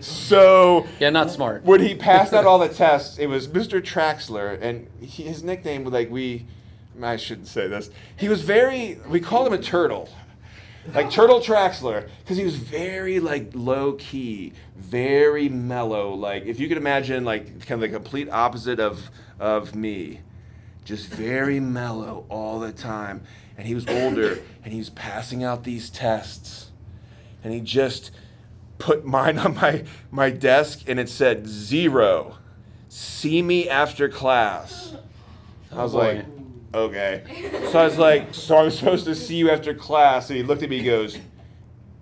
so 0.01 0.87
yeah, 0.99 1.11
not 1.11 1.31
smart. 1.31 1.65
When 1.65 1.81
he 1.81 1.95
passed 1.95 2.33
out 2.33 2.45
all 2.45 2.59
the 2.59 2.69
tests, 2.85 3.19
it 3.19 3.27
was 3.27 3.49
Mr. 3.49 3.81
Traxler, 3.81 4.61
and 4.61 4.89
he, 5.01 5.25
his 5.25 5.43
nickname 5.43 5.85
was 5.85 5.93
like 5.93 6.11
we, 6.11 6.47
I 7.03 7.17
shouldn't 7.17 7.49
say 7.49 7.69
this. 7.69 7.91
He 8.17 8.29
was 8.29 8.43
very. 8.43 8.99
We 9.09 9.21
called 9.21 9.47
him 9.47 9.53
a 9.53 9.63
turtle, 9.63 10.09
like 10.95 11.11
Turtle 11.11 11.41
Traxler, 11.41 12.09
because 12.21 12.37
he 12.37 12.45
was 12.45 12.57
very 12.57 13.21
like 13.21 13.51
low 13.55 13.93
key, 13.95 14.53
very 14.77 15.49
mellow. 15.49 16.15
Like 16.15 16.45
if 16.47 16.59
you 16.61 16.69
could 16.69 16.79
imagine, 16.79 17.25
like 17.25 17.67
kind 17.67 17.83
of 17.83 17.91
the 17.91 17.97
complete 17.97 18.29
opposite 18.31 18.81
of 18.81 19.11
of 19.39 19.75
me, 19.75 20.21
just 20.85 21.07
very 21.09 21.61
mellow 21.61 22.27
all 22.29 22.59
the 22.59 22.73
time. 22.73 23.23
And 23.57 23.67
he 23.67 23.75
was 23.75 23.89
older, 23.89 24.39
and 24.63 24.73
he 24.73 24.79
was 24.79 24.91
passing 24.91 25.43
out 25.43 25.65
these 25.65 25.91
tests, 25.91 26.71
and 27.43 27.53
he 27.53 27.61
just 27.61 28.13
put 28.79 29.05
mine 29.05 29.39
on 29.39 29.55
my, 29.55 29.85
my 30.11 30.31
desk 30.31 30.85
and 30.87 30.99
it 30.99 31.09
said 31.09 31.47
zero. 31.47 32.39
See 32.89 33.43
me 33.43 33.69
after 33.69 34.09
class. 34.09 34.95
I 35.71 35.83
was 35.83 35.95
oh 35.95 35.99
like, 35.99 36.25
okay. 36.73 37.51
So 37.71 37.81
I 37.81 37.85
was 37.85 37.99
like, 37.99 38.35
so 38.35 38.57
I'm 38.57 38.71
supposed 38.71 39.05
to 39.05 39.15
see 39.15 39.37
you 39.37 39.51
after 39.51 39.75
class. 39.75 40.31
And 40.31 40.37
he 40.37 40.43
looked 40.43 40.63
at 40.63 40.71
me 40.71 40.79
and 40.79 40.87
goes, 40.87 41.19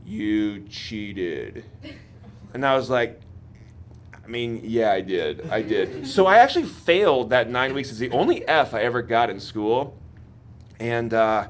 You 0.05 0.61
cheated. 0.69 1.65
And 2.55 2.65
I 2.65 2.77
was 2.77 2.89
like, 2.89 3.21
I 4.25 4.29
mean, 4.29 4.61
yeah, 4.65 4.93
I 4.93 5.01
did. 5.01 5.49
I 5.51 5.63
did. 5.63 6.07
So 6.07 6.27
I 6.27 6.39
actually 6.39 6.65
failed 6.65 7.31
that 7.31 7.49
nine 7.49 7.75
weeks. 7.75 7.91
It's 7.91 7.99
the 7.99 8.11
only 8.11 8.47
F 8.49 8.75
I 8.75 8.83
ever 8.83 9.03
got 9.03 9.31
in 9.31 9.39
school. 9.41 9.97
And, 10.79 11.15
uh, 11.15 11.49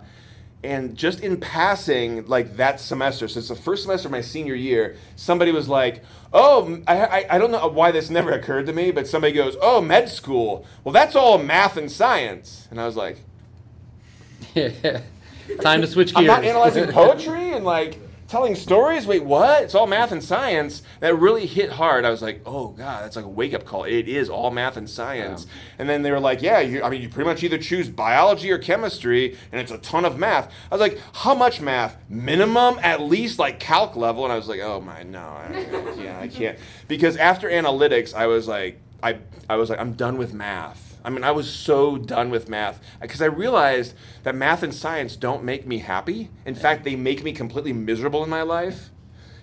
and 0.62 0.96
just 0.96 1.20
in 1.20 1.38
passing, 1.38 2.26
like 2.26 2.56
that 2.56 2.80
semester, 2.80 3.26
it's 3.26 3.48
the 3.48 3.54
first 3.54 3.82
semester 3.82 4.08
of 4.08 4.12
my 4.12 4.20
senior 4.20 4.54
year, 4.54 4.96
somebody 5.14 5.52
was 5.52 5.68
like, 5.68 6.02
"Oh, 6.32 6.80
I, 6.86 7.04
I, 7.04 7.26
I, 7.30 7.38
don't 7.38 7.52
know 7.52 7.68
why 7.68 7.92
this 7.92 8.10
never 8.10 8.32
occurred 8.32 8.66
to 8.66 8.72
me, 8.72 8.90
but 8.90 9.06
somebody 9.06 9.32
goes, 9.32 9.56
oh, 9.60 9.80
med 9.80 10.08
school. 10.08 10.66
Well, 10.82 10.92
that's 10.92 11.14
all 11.14 11.38
math 11.38 11.76
and 11.76 11.90
science." 11.90 12.66
And 12.70 12.80
I 12.80 12.86
was 12.86 12.96
like, 12.96 13.18
"Yeah, 14.54 15.02
"Time 15.60 15.82
to 15.82 15.86
switch 15.86 16.14
gears." 16.14 16.18
I'm 16.18 16.26
not 16.26 16.44
analyzing 16.44 16.86
poetry 16.92 17.52
and 17.52 17.64
like 17.64 17.98
telling 18.28 18.54
stories. 18.54 19.06
Wait, 19.06 19.24
what? 19.24 19.62
It's 19.62 19.74
all 19.74 19.86
math 19.86 20.12
and 20.12 20.22
science. 20.22 20.82
That 21.00 21.14
really 21.16 21.46
hit 21.46 21.72
hard. 21.72 22.04
I 22.04 22.10
was 22.10 22.22
like, 22.22 22.42
oh 22.46 22.68
god, 22.68 23.04
that's 23.04 23.16
like 23.16 23.24
a 23.24 23.28
wake 23.28 23.54
up 23.54 23.64
call. 23.64 23.84
It 23.84 24.08
is 24.08 24.28
all 24.28 24.50
math 24.50 24.76
and 24.76 24.88
science. 24.88 25.46
Yeah. 25.46 25.52
And 25.78 25.88
then 25.88 26.02
they 26.02 26.10
were 26.10 26.20
like, 26.20 26.42
yeah, 26.42 26.60
you, 26.60 26.82
I 26.82 26.90
mean, 26.90 27.02
you 27.02 27.08
pretty 27.08 27.28
much 27.28 27.42
either 27.42 27.58
choose 27.58 27.88
biology 27.88 28.50
or 28.50 28.58
chemistry, 28.58 29.36
and 29.52 29.60
it's 29.60 29.72
a 29.72 29.78
ton 29.78 30.04
of 30.04 30.18
math. 30.18 30.52
I 30.70 30.74
was 30.74 30.80
like, 30.80 31.00
how 31.14 31.34
much 31.34 31.60
math? 31.60 31.96
Minimum, 32.08 32.78
at 32.82 33.00
least 33.00 33.38
like 33.38 33.60
calc 33.60 33.96
level. 33.96 34.24
And 34.24 34.32
I 34.32 34.36
was 34.36 34.48
like, 34.48 34.60
oh 34.60 34.80
my, 34.80 35.02
no, 35.02 35.20
I, 35.20 35.46
I 35.48 35.94
can't, 35.94 36.16
I 36.18 36.28
can't. 36.28 36.58
Because 36.88 37.16
after 37.16 37.48
analytics, 37.48 38.14
I 38.14 38.26
was 38.26 38.48
like, 38.48 38.80
I, 39.02 39.18
I 39.48 39.56
was 39.56 39.70
like, 39.70 39.78
I'm 39.78 39.92
done 39.92 40.18
with 40.18 40.32
math. 40.32 40.85
I 41.06 41.10
mean, 41.10 41.22
I 41.22 41.30
was 41.30 41.48
so 41.48 41.96
done 41.96 42.30
with 42.30 42.48
math 42.48 42.82
because 43.00 43.22
I 43.22 43.26
realized 43.26 43.94
that 44.24 44.34
math 44.34 44.64
and 44.64 44.74
science 44.74 45.14
don't 45.14 45.44
make 45.44 45.64
me 45.64 45.78
happy. 45.78 46.30
In 46.44 46.56
fact, 46.56 46.82
they 46.82 46.96
make 46.96 47.22
me 47.22 47.32
completely 47.32 47.72
miserable 47.72 48.24
in 48.24 48.28
my 48.28 48.42
life. 48.42 48.90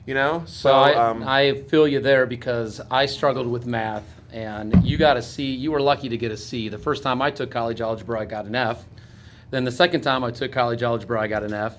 You 0.05 0.13
know, 0.13 0.43
so 0.45 0.73
well, 0.73 0.83
I, 0.83 0.93
um, 0.95 1.23
I 1.23 1.61
feel 1.69 1.87
you 1.87 2.01
there 2.01 2.25
because 2.25 2.81
I 2.91 3.05
struggled 3.05 3.47
with 3.47 3.65
math, 3.65 4.03
and 4.33 4.85
you 4.85 4.97
got 4.97 5.15
a 5.15 5.21
C. 5.21 5.55
You 5.55 5.71
were 5.71 5.79
lucky 5.79 6.09
to 6.09 6.17
get 6.17 6.33
a 6.33 6.35
C. 6.35 6.67
The 6.67 6.77
first 6.77 7.01
time 7.01 7.21
I 7.21 7.31
took 7.31 7.49
college 7.49 7.79
algebra, 7.79 8.19
I 8.19 8.25
got 8.25 8.43
an 8.43 8.55
F. 8.55 8.83
Then 9.49 9.63
the 9.63 9.71
second 9.71 10.01
time 10.01 10.25
I 10.25 10.31
took 10.31 10.51
college 10.51 10.83
algebra, 10.83 11.21
I 11.21 11.27
got 11.27 11.43
an 11.43 11.53
F. 11.53 11.77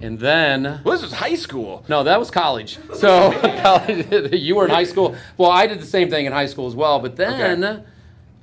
And 0.00 0.18
then. 0.18 0.80
Well, 0.82 0.94
this 0.94 1.02
was 1.02 1.12
high 1.12 1.34
school. 1.34 1.84
No, 1.86 2.04
that 2.04 2.18
was 2.18 2.30
college. 2.30 2.78
So 2.94 3.32
college, 3.62 4.32
you 4.32 4.56
were 4.56 4.64
in 4.64 4.70
high 4.70 4.84
school. 4.84 5.14
Well, 5.36 5.50
I 5.50 5.66
did 5.66 5.78
the 5.78 5.86
same 5.86 6.08
thing 6.08 6.24
in 6.24 6.32
high 6.32 6.46
school 6.46 6.66
as 6.66 6.74
well. 6.74 6.98
But 7.00 7.16
then 7.16 7.62
okay. 7.62 7.84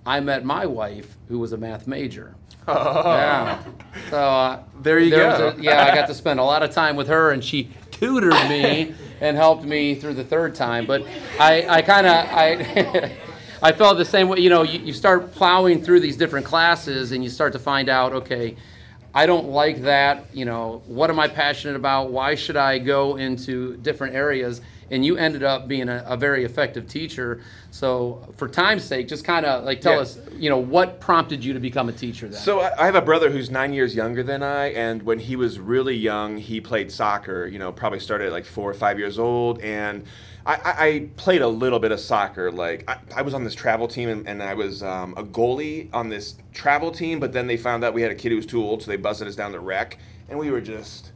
I 0.06 0.20
met 0.20 0.44
my 0.44 0.66
wife, 0.66 1.16
who 1.30 1.40
was 1.40 1.54
a 1.54 1.58
math 1.58 1.88
major. 1.88 2.36
Oh. 2.66 3.04
Yeah. 3.14 3.62
So 4.10 4.18
uh, 4.18 4.64
there 4.82 4.98
you 4.98 5.10
there 5.10 5.38
go. 5.38 5.50
A, 5.50 5.62
yeah, 5.62 5.84
I 5.84 5.94
got 5.94 6.08
to 6.08 6.14
spend 6.14 6.40
a 6.40 6.44
lot 6.44 6.64
of 6.64 6.72
time 6.72 6.96
with 6.96 7.10
her, 7.10 7.32
and 7.32 7.44
she 7.44 7.70
tutored 7.92 8.32
me 8.48 8.96
and 9.20 9.36
helped 9.36 9.66
me 9.66 9.96
through 9.96 10.14
the 10.14 10.24
third 10.24 10.56
time. 10.56 10.86
But 10.86 11.06
I, 11.38 11.68
I 11.68 11.82
kind 11.82 12.08
of, 12.08 12.14
I. 12.14 13.18
I 13.64 13.72
felt 13.72 13.98
the 13.98 14.04
same 14.04 14.28
way. 14.28 14.40
You 14.40 14.50
know, 14.50 14.64
you, 14.64 14.80
you 14.80 14.92
start 14.92 15.32
plowing 15.32 15.82
through 15.82 16.02
these 16.02 16.18
different 16.18 16.46
classes 16.46 17.14
and 17.14 17.24
you 17.24 17.30
start 17.30 17.54
to 17.54 17.60
find 17.60 17.88
out, 17.88 18.12
okay, 18.12 18.58
I 19.14 19.26
don't 19.26 19.50
like 19.50 19.84
that. 19.84 20.26
You 20.34 20.44
know, 20.44 20.84
what 20.86 21.10
am 21.10 21.18
I 21.18 21.30
passionate 21.30 21.78
about? 21.78 22.12
Why 22.12 22.36
should 22.36 22.58
I 22.58 22.78
go 22.78 23.16
into 23.16 23.78
different 23.78 24.16
areas? 24.16 24.60
And 24.92 25.06
you 25.06 25.18
ended 25.18 25.44
up 25.44 25.68
being 25.68 25.90
a, 25.90 26.04
a 26.08 26.18
very 26.18 26.44
effective 26.44 26.88
teacher. 26.88 27.42
So, 27.72 28.34
for 28.38 28.48
time's 28.48 28.84
sake, 28.84 29.08
just 29.08 29.26
kind 29.26 29.46
of 29.46 29.64
like 29.64 29.82
tell 29.82 29.96
yeah. 29.96 30.02
us, 30.02 30.20
you 30.38 30.50
know, 30.50 30.58
what 30.58 31.00
prompted 31.00 31.44
you 31.44 31.54
to 31.54 31.60
become 31.60 31.90
a 31.90 31.94
teacher 31.94 32.28
then? 32.28 32.40
So, 32.40 32.62
I 32.62 32.86
have 32.86 32.96
a 32.96 33.02
brother 33.02 33.30
who's 33.30 33.50
nine 33.50 33.74
years 33.74 33.96
younger 33.96 34.24
than 34.24 34.44
I, 34.44 34.68
and 34.74 35.04
when 35.04 35.20
he 35.20 35.36
was 35.36 35.60
really 35.60 35.96
young, 35.96 36.38
he 36.38 36.62
played 36.62 36.92
soccer. 36.92 37.48
You 37.48 37.60
know, 37.60 37.72
probably 37.72 38.00
started 38.00 38.28
at 38.28 38.32
like 38.32 38.46
four 38.46 38.70
or 38.70 38.76
five 38.76 39.00
years 39.00 39.18
old, 39.18 39.62
and 39.62 40.06
I, 40.46 40.60
I 40.64 41.10
played 41.16 41.42
a 41.42 41.48
little 41.48 41.80
bit 41.80 41.92
of 41.92 42.00
soccer. 42.00 42.52
Like 42.52 42.84
I, 42.90 42.98
I 43.16 43.22
was 43.22 43.34
on 43.34 43.44
this 43.44 43.56
travel 43.56 43.88
team, 43.88 44.10
and, 44.10 44.28
and 44.28 44.44
I 44.44 44.54
was 44.54 44.84
um, 44.84 45.14
a 45.16 45.24
goalie 45.24 45.90
on 45.94 46.10
this 46.10 46.36
travel 46.54 46.92
team. 46.92 47.20
But 47.20 47.32
then 47.32 47.48
they 47.48 47.58
found 47.58 47.84
out 47.84 47.94
we 47.94 48.02
had 48.02 48.12
a 48.12 48.16
kid 48.16 48.30
who 48.30 48.36
was 48.36 48.46
too 48.46 48.62
old, 48.62 48.84
so 48.84 48.92
they 48.92 48.98
busted 48.98 49.28
us 49.28 49.36
down 49.36 49.52
the 49.52 49.60
rec, 49.60 49.98
and 50.30 50.38
we 50.38 50.52
were 50.52 50.62
just 50.62 51.13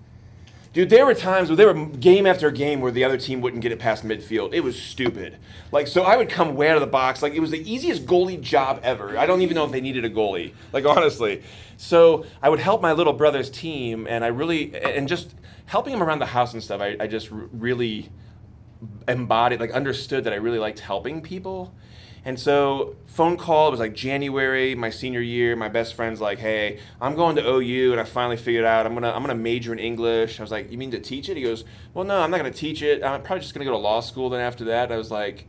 Dude, 0.78 0.92
there 0.92 1.08
were 1.08 1.16
times 1.16 1.50
where 1.50 1.56
there 1.56 1.74
were 1.74 1.86
game 1.88 2.28
after 2.28 2.52
game 2.52 2.82
where 2.82 2.92
the 2.92 3.04
other 3.04 3.18
team 3.18 3.42
wouldn't 3.42 3.64
get 3.64 3.72
it 3.72 3.80
past 3.80 4.06
midfield. 4.06 4.54
It 4.54 4.60
was 4.60 4.80
stupid. 4.80 5.40
Like, 5.72 5.88
so 5.88 6.04
I 6.04 6.16
would 6.16 6.30
come 6.30 6.54
way 6.54 6.70
out 6.70 6.76
of 6.76 6.82
the 6.82 6.86
box. 6.86 7.24
Like, 7.24 7.34
it 7.34 7.40
was 7.40 7.50
the 7.50 7.68
easiest 7.68 8.06
goalie 8.06 8.40
job 8.40 8.82
ever. 8.84 9.18
I 9.18 9.26
don't 9.26 9.42
even 9.42 9.56
know 9.56 9.66
if 9.66 9.72
they 9.72 9.82
needed 9.82 10.06
a 10.06 10.10
goalie. 10.12 10.54
Like, 10.72 10.86
honestly. 10.86 11.42
So 11.78 12.28
I 12.44 12.50
would 12.50 12.60
help 12.60 12.84
my 12.84 12.92
little 12.92 13.14
brother's 13.14 13.50
team, 13.50 14.06
and 14.08 14.24
I 14.24 14.28
really, 14.28 14.76
and 14.76 15.08
just 15.08 15.34
helping 15.66 15.94
him 15.94 16.04
around 16.04 16.20
the 16.20 16.28
house 16.28 16.54
and 16.54 16.62
stuff, 16.62 16.80
I, 16.80 16.96
I 17.00 17.08
just 17.08 17.30
really 17.32 18.12
embodied, 19.08 19.60
like 19.60 19.72
understood 19.72 20.26
that 20.26 20.34
I 20.34 20.36
really 20.36 20.60
liked 20.60 20.78
helping 20.78 21.24
people. 21.24 21.74
And 22.28 22.38
so 22.38 22.98
phone 23.06 23.38
call, 23.38 23.70
it 23.70 23.72
was 23.72 23.80
like 23.80 23.96
January, 23.96 24.76
my 24.76 24.90
senior 24.90 25.22
year, 25.22 25.56
my 25.56 25.70
best 25.70 25.94
friend's 25.94 26.20
like, 26.20 26.40
hey, 26.40 26.80
I'm 27.00 27.16
going 27.16 27.38
to 27.38 27.50
OU 27.50 27.94
and 27.94 28.02
I 28.02 28.04
finally 28.04 28.36
figured 28.36 28.66
out 28.66 28.86
I'm 28.86 28.94
gonna 28.94 29.12
I'm 29.12 29.22
gonna 29.22 29.34
major 29.34 29.72
in 29.72 29.80
English. 29.80 30.38
I 30.38 30.44
was 30.44 30.52
like, 30.52 30.70
You 30.70 30.78
mean 30.78 30.92
to 30.92 31.00
teach 31.00 31.30
it? 31.30 31.38
He 31.38 31.44
goes, 31.44 31.64
Well 31.94 32.04
no, 32.04 32.20
I'm 32.20 32.30
not 32.30 32.36
gonna 32.36 32.52
teach 32.52 32.82
it. 32.82 33.02
I'm 33.02 33.24
probably 33.24 33.44
just 33.44 33.54
gonna 33.54 33.64
go 33.64 33.72
to 33.72 33.78
law 33.78 34.02
school 34.02 34.30
then 34.30 34.42
after 34.42 34.66
that. 34.66 34.92
I 34.92 34.98
was 34.98 35.10
like 35.10 35.48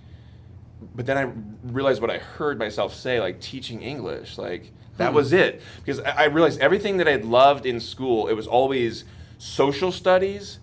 but 0.94 1.04
then 1.04 1.18
I 1.18 1.32
realized 1.64 2.00
what 2.00 2.12
I 2.12 2.18
heard 2.18 2.60
myself 2.60 2.94
say, 2.94 3.18
like 3.18 3.40
teaching 3.40 3.82
English. 3.82 4.38
Like 4.38 4.70
that 4.98 5.08
hmm. 5.08 5.16
was 5.16 5.32
it. 5.32 5.60
Because 5.84 5.98
I 5.98 6.26
realized 6.26 6.60
everything 6.60 6.98
that 6.98 7.08
I'd 7.08 7.24
loved 7.24 7.66
in 7.66 7.80
school, 7.80 8.28
it 8.28 8.34
was 8.34 8.46
always 8.46 9.04
social 9.36 9.90
studies 9.90 10.60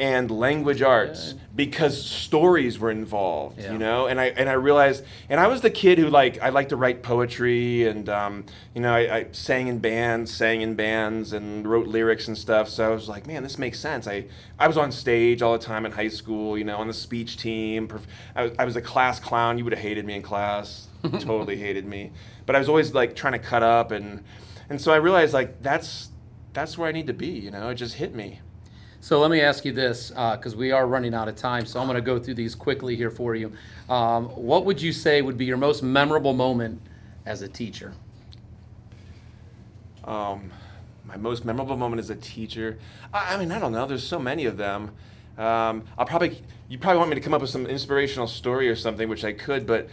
and 0.00 0.30
language 0.30 0.80
arts 0.80 1.34
because 1.54 2.02
stories 2.02 2.78
were 2.78 2.90
involved 2.90 3.60
yeah. 3.60 3.72
you 3.72 3.78
know? 3.78 4.06
And 4.06 4.18
i 4.18 4.28
and 4.28 4.48
i 4.48 4.54
realized 4.54 5.04
and 5.28 5.38
i 5.38 5.46
was 5.46 5.60
the 5.60 5.68
kid 5.68 5.98
who 5.98 6.08
like 6.08 6.40
i 6.40 6.48
liked 6.48 6.70
to 6.70 6.76
write 6.76 7.02
poetry 7.02 7.86
and 7.86 8.08
um, 8.08 8.46
you 8.74 8.80
know 8.80 8.94
I, 8.94 9.16
I, 9.16 9.26
sang 9.32 9.68
in 9.68 9.78
bands 9.78 10.32
sang 10.32 10.62
in 10.62 10.74
bands 10.74 11.34
and 11.34 11.68
wrote 11.68 11.86
lyrics 11.86 12.28
and 12.28 12.38
stuff. 12.38 12.70
So 12.70 12.90
i 12.90 12.94
was 12.94 13.10
like 13.10 13.26
man 13.26 13.42
this 13.42 13.58
makes 13.58 13.78
sense. 13.78 14.08
I 14.08 14.24
i 14.58 14.66
was 14.66 14.78
on 14.78 14.90
stage 14.90 15.42
all 15.42 15.52
the 15.52 15.64
time 15.64 15.84
in 15.84 15.92
high 15.92 16.08
school 16.08 16.56
you 16.56 16.64
know 16.64 16.78
on 16.78 16.86
the 16.86 16.94
speech 16.94 17.36
team 17.36 17.90
i 18.34 18.44
was, 18.44 18.52
I 18.58 18.64
was 18.64 18.76
a 18.76 18.82
class 18.82 19.20
clown. 19.20 19.58
You 19.58 19.64
would 19.64 19.74
have 19.74 19.82
hated 19.82 20.06
me 20.06 20.14
in 20.14 20.22
class. 20.22 20.88
Totally 21.02 21.58
hated 21.58 21.84
me. 21.84 22.12
But 22.46 22.56
i 22.56 22.58
was 22.58 22.70
always 22.70 22.94
like 22.94 23.14
trying 23.14 23.34
to 23.34 23.38
cut 23.38 23.62
up 23.62 23.90
and 23.90 24.24
and 24.70 24.80
so 24.80 24.92
i 24.92 24.96
realized 24.96 25.34
like 25.34 25.62
that's 25.62 26.08
that's 26.54 26.78
where 26.78 26.88
i 26.88 26.92
need 26.92 27.06
to 27.06 27.12
be 27.12 27.28
you 27.28 27.50
know? 27.50 27.68
It 27.68 27.74
just 27.74 27.96
hit 27.96 28.14
me 28.14 28.40
so 29.00 29.18
let 29.18 29.30
me 29.30 29.40
ask 29.40 29.64
you 29.64 29.72
this, 29.72 30.10
because 30.10 30.54
uh, 30.54 30.58
we 30.58 30.72
are 30.72 30.86
running 30.86 31.14
out 31.14 31.26
of 31.28 31.36
time. 31.36 31.64
So 31.64 31.80
I'm 31.80 31.86
going 31.86 31.96
to 31.96 32.02
go 32.02 32.18
through 32.18 32.34
these 32.34 32.54
quickly 32.54 32.96
here 32.96 33.10
for 33.10 33.34
you. 33.34 33.52
Um, 33.88 34.26
what 34.28 34.66
would 34.66 34.80
you 34.80 34.92
say 34.92 35.22
would 35.22 35.38
be 35.38 35.46
your 35.46 35.56
most 35.56 35.82
memorable 35.82 36.34
moment 36.34 36.82
as 37.24 37.40
a 37.40 37.48
teacher? 37.48 37.94
Um, 40.04 40.52
my 41.06 41.16
most 41.16 41.44
memorable 41.44 41.76
moment 41.76 42.00
as 42.00 42.10
a 42.10 42.14
teacher. 42.14 42.78
I, 43.12 43.34
I 43.34 43.38
mean, 43.38 43.50
I 43.52 43.58
don't 43.58 43.72
know. 43.72 43.86
There's 43.86 44.06
so 44.06 44.18
many 44.18 44.44
of 44.44 44.58
them. 44.58 44.90
Um, 45.38 45.84
I'll 45.96 46.06
probably 46.06 46.42
you 46.68 46.78
probably 46.78 46.98
want 46.98 47.10
me 47.10 47.14
to 47.14 47.20
come 47.22 47.32
up 47.32 47.40
with 47.40 47.50
some 47.50 47.66
inspirational 47.66 48.26
story 48.26 48.68
or 48.68 48.76
something, 48.76 49.08
which 49.08 49.24
I 49.24 49.32
could. 49.32 49.66
But 49.66 49.88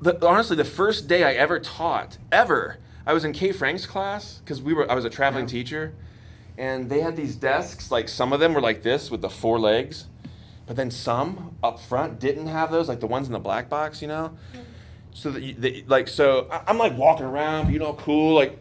the, 0.00 0.24
honestly, 0.26 0.56
the 0.56 0.64
first 0.64 1.08
day 1.08 1.24
I 1.24 1.32
ever 1.32 1.58
taught, 1.58 2.18
ever, 2.30 2.78
I 3.04 3.12
was 3.12 3.24
in 3.24 3.32
Kay 3.32 3.52
Frank's 3.52 3.86
class 3.86 4.40
because 4.44 4.62
we 4.62 4.72
were 4.72 4.90
I 4.90 4.94
was 4.94 5.04
a 5.04 5.10
traveling 5.10 5.46
yeah. 5.46 5.50
teacher 5.50 5.94
and 6.58 6.88
they 6.88 7.00
had 7.00 7.16
these 7.16 7.36
desks 7.36 7.90
like 7.90 8.08
some 8.08 8.32
of 8.32 8.40
them 8.40 8.54
were 8.54 8.60
like 8.60 8.82
this 8.82 9.10
with 9.10 9.20
the 9.20 9.30
four 9.30 9.58
legs 9.58 10.06
but 10.66 10.76
then 10.76 10.90
some 10.90 11.56
up 11.62 11.78
front 11.78 12.18
didn't 12.18 12.46
have 12.46 12.70
those 12.70 12.88
like 12.88 13.00
the 13.00 13.06
ones 13.06 13.26
in 13.26 13.32
the 13.32 13.38
black 13.38 13.68
box 13.68 14.00
you 14.02 14.08
know? 14.08 14.36
So 15.12 15.30
that 15.30 15.42
you, 15.42 15.84
like 15.86 16.08
so 16.08 16.48
i'm 16.66 16.78
like 16.78 16.96
walking 16.96 17.26
around 17.26 17.72
you 17.72 17.78
know 17.78 17.94
cool 17.94 18.34
like 18.34 18.58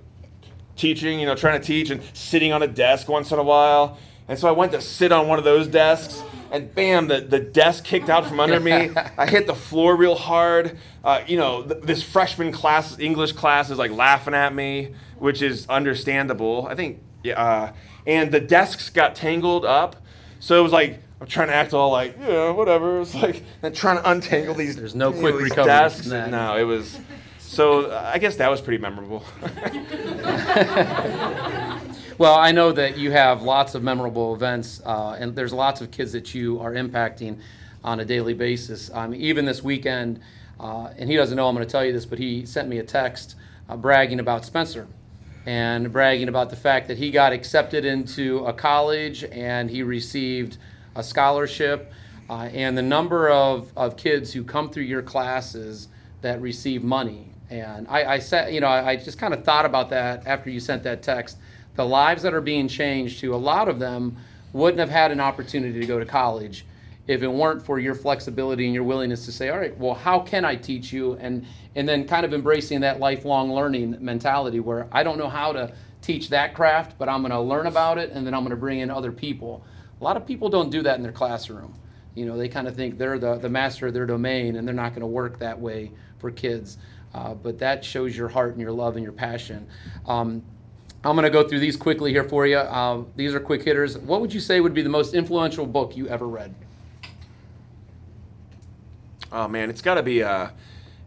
teaching 0.76 1.20
you 1.20 1.26
know 1.26 1.36
trying 1.36 1.60
to 1.60 1.66
teach 1.66 1.90
and 1.90 2.02
sitting 2.14 2.54
on 2.54 2.64
a 2.64 2.68
desk 2.68 3.08
once 3.08 3.32
in 3.32 3.40
a 3.40 3.44
while. 3.44 3.98
And 4.28 4.38
so 4.40 4.48
i 4.48 4.52
went 4.52 4.72
to 4.74 4.82
sit 4.82 5.12
on 5.12 5.28
one 5.28 5.38
of 5.38 5.46
those 5.46 5.68
desks 5.68 6.22
and 6.52 6.74
bam 6.74 7.08
the, 7.08 7.22
the 7.22 7.40
desk 7.40 7.84
kicked 7.84 8.10
out 8.10 8.26
from 8.26 8.40
under 8.40 8.60
me. 8.60 8.92
I 9.18 9.28
hit 9.28 9.48
the 9.48 9.56
floor 9.56 9.96
real 9.96 10.16
hard. 10.16 10.78
Uh, 11.04 11.22
you 11.28 11.38
know 11.38 11.64
th- 11.64 11.84
this 11.84 12.04
freshman 12.04 12.52
class 12.52 12.98
english 13.00 13.34
class 13.34 13.70
is 13.70 13.78
like 13.78 13.92
laughing 13.92 14.34
at 14.34 14.54
me 14.54 14.94
which 15.18 15.42
is 15.42 15.66
understandable. 15.68 16.68
I 16.70 16.76
think 16.76 17.02
uh, 17.34 17.72
and 18.06 18.32
the 18.32 18.40
desks 18.40 18.90
got 18.90 19.16
tangled 19.16 19.66
up. 19.66 19.96
So 20.40 20.60
it 20.60 20.64
was 20.64 20.72
like 20.72 21.00
I'm 21.20 21.28
trying 21.28 21.48
to 21.48 21.56
act 21.56 21.74
all 21.74 21.92
like 21.92 22.16
yeah 22.20 22.52
whatever. 22.52 22.98
It 22.98 23.00
was 23.00 23.16
like 23.16 23.44
and 23.62 23.76
trying 23.76 23.98
to 23.98 24.10
untangle 24.10 24.56
these. 24.56 24.76
There's 24.76 24.96
no 24.96 25.12
quick 25.12 25.36
know, 25.36 25.42
recovery. 25.42 25.66
Desks. 25.66 26.08
No, 26.08 26.58
it 26.58 26.64
was. 26.64 27.00
So 27.40 27.96
I 27.96 28.18
guess 28.18 28.36
that 28.38 28.52
was 28.52 28.60
pretty 28.60 28.82
memorable. 28.82 29.24
well, 32.18 32.36
I 32.36 32.52
know 32.52 32.72
that 32.74 32.98
you 32.98 33.12
have 33.12 33.44
lots 33.44 33.76
of 33.76 33.84
memorable 33.84 34.36
events, 34.36 34.82
uh, 34.86 35.16
and 35.20 35.36
there's 35.36 35.54
lots 35.54 35.80
of 35.80 35.90
kids 35.90 36.12
that 36.12 36.36
you 36.36 36.60
are 36.60 36.74
impacting 36.74 37.40
on 37.84 38.02
a 38.02 38.06
daily 38.06 38.34
basis. 38.34 38.92
Um, 38.94 39.16
even 39.16 39.46
this 39.46 39.64
weekend, 39.64 40.20
uh, 40.60 40.90
and 40.98 41.10
he 41.10 41.16
doesn't 41.16 41.38
know 41.38 41.48
I'm 41.48 41.56
going 41.56 41.66
to 41.66 41.72
tell 41.72 41.86
you 41.86 41.94
this, 41.94 42.06
but 42.06 42.20
he 42.20 42.46
sent 42.46 42.68
me 42.68 42.80
a 42.80 42.84
text 42.84 43.36
uh, 43.70 43.78
bragging 43.78 44.20
about 44.20 44.44
Spencer 44.44 44.88
and 45.46 45.92
bragging 45.92 46.28
about 46.28 46.50
the 46.50 46.56
fact 46.56 46.88
that 46.88 46.98
he 46.98 47.12
got 47.12 47.32
accepted 47.32 47.86
into 47.86 48.46
a 48.46 48.54
college 48.54 49.24
and 49.26 49.70
he 49.70 49.84
received 49.84 50.58
a 50.96 51.04
scholarship. 51.04 51.92
Uh, 52.30 52.50
and 52.54 52.76
the 52.76 52.82
number 52.82 53.30
of, 53.30 53.72
of 53.78 53.96
kids 53.98 54.34
who 54.34 54.44
come 54.44 54.70
through 54.70 54.84
your 54.84 55.04
classes 55.04 55.88
that 56.22 56.42
receive 56.42 56.84
money. 56.84 57.28
And 57.52 57.88
I, 57.88 58.14
I 58.14 58.20
said, 58.20 58.52
you 58.54 58.60
know, 58.60 58.68
I 58.68 58.96
just 58.96 59.20
kind 59.20 59.34
of 59.34 59.44
thought 59.44 59.66
about 59.66 59.92
that 59.92 60.26
after 60.26 60.50
you 60.50 60.60
sent 60.60 60.82
that 60.84 61.04
text. 61.04 61.38
The 61.76 61.86
lives 61.86 62.24
that 62.24 62.34
are 62.34 62.42
being 62.42 62.68
changed 62.68 63.20
to 63.20 63.36
a 63.36 63.38
lot 63.38 63.68
of 63.68 63.78
them 63.78 64.18
wouldn't 64.54 64.80
have 64.80 64.90
had 64.90 65.12
an 65.12 65.20
opportunity 65.20 65.80
to 65.80 65.86
go 65.86 66.00
to 66.00 66.06
college 66.06 66.66
if 67.08 67.22
it 67.22 67.28
weren't 67.28 67.64
for 67.64 67.80
your 67.80 67.94
flexibility 67.94 68.66
and 68.66 68.74
your 68.74 68.84
willingness 68.84 69.26
to 69.26 69.32
say, 69.32 69.50
all 69.50 69.60
right, 69.60 69.78
well, 69.78 69.94
how 69.94 70.20
can 70.20 70.44
I 70.44 70.56
teach 70.56 70.92
you? 70.92 71.14
And 71.14 71.46
and 71.76 71.88
then 71.88 72.08
kind 72.08 72.26
of 72.26 72.34
embracing 72.34 72.82
that 72.82 73.00
lifelong 73.00 73.54
learning 73.54 73.98
mentality 74.00 74.60
where 74.60 74.88
I 74.92 75.04
don't 75.04 75.18
know 75.18 75.30
how 75.30 75.52
to 75.52 75.74
teach 76.02 76.30
that 76.30 76.54
craft, 76.54 76.98
but 76.98 77.10
I'm 77.10 77.22
going 77.22 77.32
to 77.32 77.40
learn 77.40 77.68
about 77.68 77.98
it 77.98 78.12
and 78.12 78.26
then 78.26 78.34
I'm 78.34 78.42
going 78.42 78.52
to 78.52 78.56
bring 78.56 78.80
in 78.80 78.90
other 78.90 79.12
people. 79.12 79.64
A 80.00 80.04
lot 80.04 80.18
of 80.18 80.26
people 80.26 80.50
don't 80.50 80.70
do 80.70 80.82
that 80.84 80.98
in 80.98 81.04
their 81.04 81.12
classroom. 81.12 81.74
You 82.14 82.26
know, 82.26 82.38
they 82.38 82.48
kind 82.48 82.68
of 82.68 82.76
think 82.76 82.98
they're 82.98 83.20
the, 83.20 83.38
the 83.38 83.50
master 83.50 83.88
of 83.88 83.94
their 83.94 84.06
domain 84.06 84.56
and 84.56 84.68
they're 84.68 84.76
not 84.76 84.92
going 84.92 85.02
to 85.02 85.08
work 85.08 85.40
that 85.40 85.60
way 85.60 85.92
for 86.20 86.32
kids. 86.32 86.78
Uh, 87.14 87.34
but 87.34 87.60
that 87.60 87.84
shows 87.84 88.16
your 88.16 88.30
heart 88.30 88.52
and 88.52 88.62
your 88.62 88.72
love 88.72 88.96
and 88.96 89.04
your 89.04 89.14
passion. 89.14 89.68
Um, 90.08 90.44
I'm 91.04 91.16
going 91.16 91.24
to 91.24 91.30
go 91.30 91.48
through 91.48 91.60
these 91.60 91.76
quickly 91.78 92.12
here 92.12 92.24
for 92.24 92.48
you. 92.48 92.58
Uh, 92.58 93.04
these 93.16 93.34
are 93.36 93.40
quick 93.40 93.64
hitters. 93.64 93.98
What 93.98 94.22
would 94.22 94.34
you 94.34 94.40
say 94.40 94.60
would 94.60 94.74
be 94.74 94.82
the 94.82 94.90
most 94.90 95.14
influential 95.14 95.66
book 95.66 95.96
you 95.96 96.08
ever 96.08 96.28
read? 96.28 96.54
Oh 99.32 99.48
man, 99.48 99.70
it's 99.70 99.82
got 99.82 99.96
to 99.96 100.04
be 100.04 100.24
uh, 100.24 100.50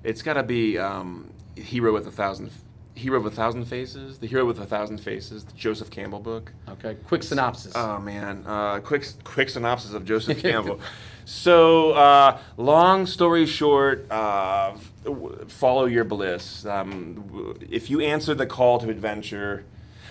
it's 0.04 0.22
got 0.22 0.34
to 0.34 0.42
be 0.42 0.78
um, 0.78 1.30
Hero 1.56 1.92
with 1.92 2.06
a 2.06 2.10
Thousand 2.10 2.50
Hero 2.94 3.20
with 3.20 3.32
a 3.32 3.36
Thousand 3.36 3.64
Faces, 3.66 4.18
The 4.18 4.26
Hero 4.26 4.44
with 4.44 4.58
a 4.58 4.66
Thousand 4.66 4.98
Faces, 4.98 5.44
the 5.44 5.52
Joseph 5.52 5.88
Campbell 5.88 6.18
book. 6.18 6.52
Okay, 6.68 6.96
quick 7.06 7.22
synopsis. 7.22 7.72
Oh 7.76 7.98
man, 8.00 8.44
uh, 8.46 8.80
quick 8.80 9.06
quick 9.24 9.48
synopsis 9.48 9.92
of 9.92 10.04
Joseph 10.04 10.42
Campbell. 10.42 10.80
So, 11.24 11.92
uh, 11.92 12.38
long 12.56 13.04
story 13.04 13.44
short, 13.44 14.10
uh, 14.10 14.76
follow 15.46 15.84
your 15.84 16.04
bliss. 16.04 16.64
Um, 16.64 17.54
if 17.70 17.90
you 17.90 18.00
answer 18.00 18.34
the 18.34 18.46
call 18.46 18.78
to 18.78 18.88
adventure, 18.88 19.64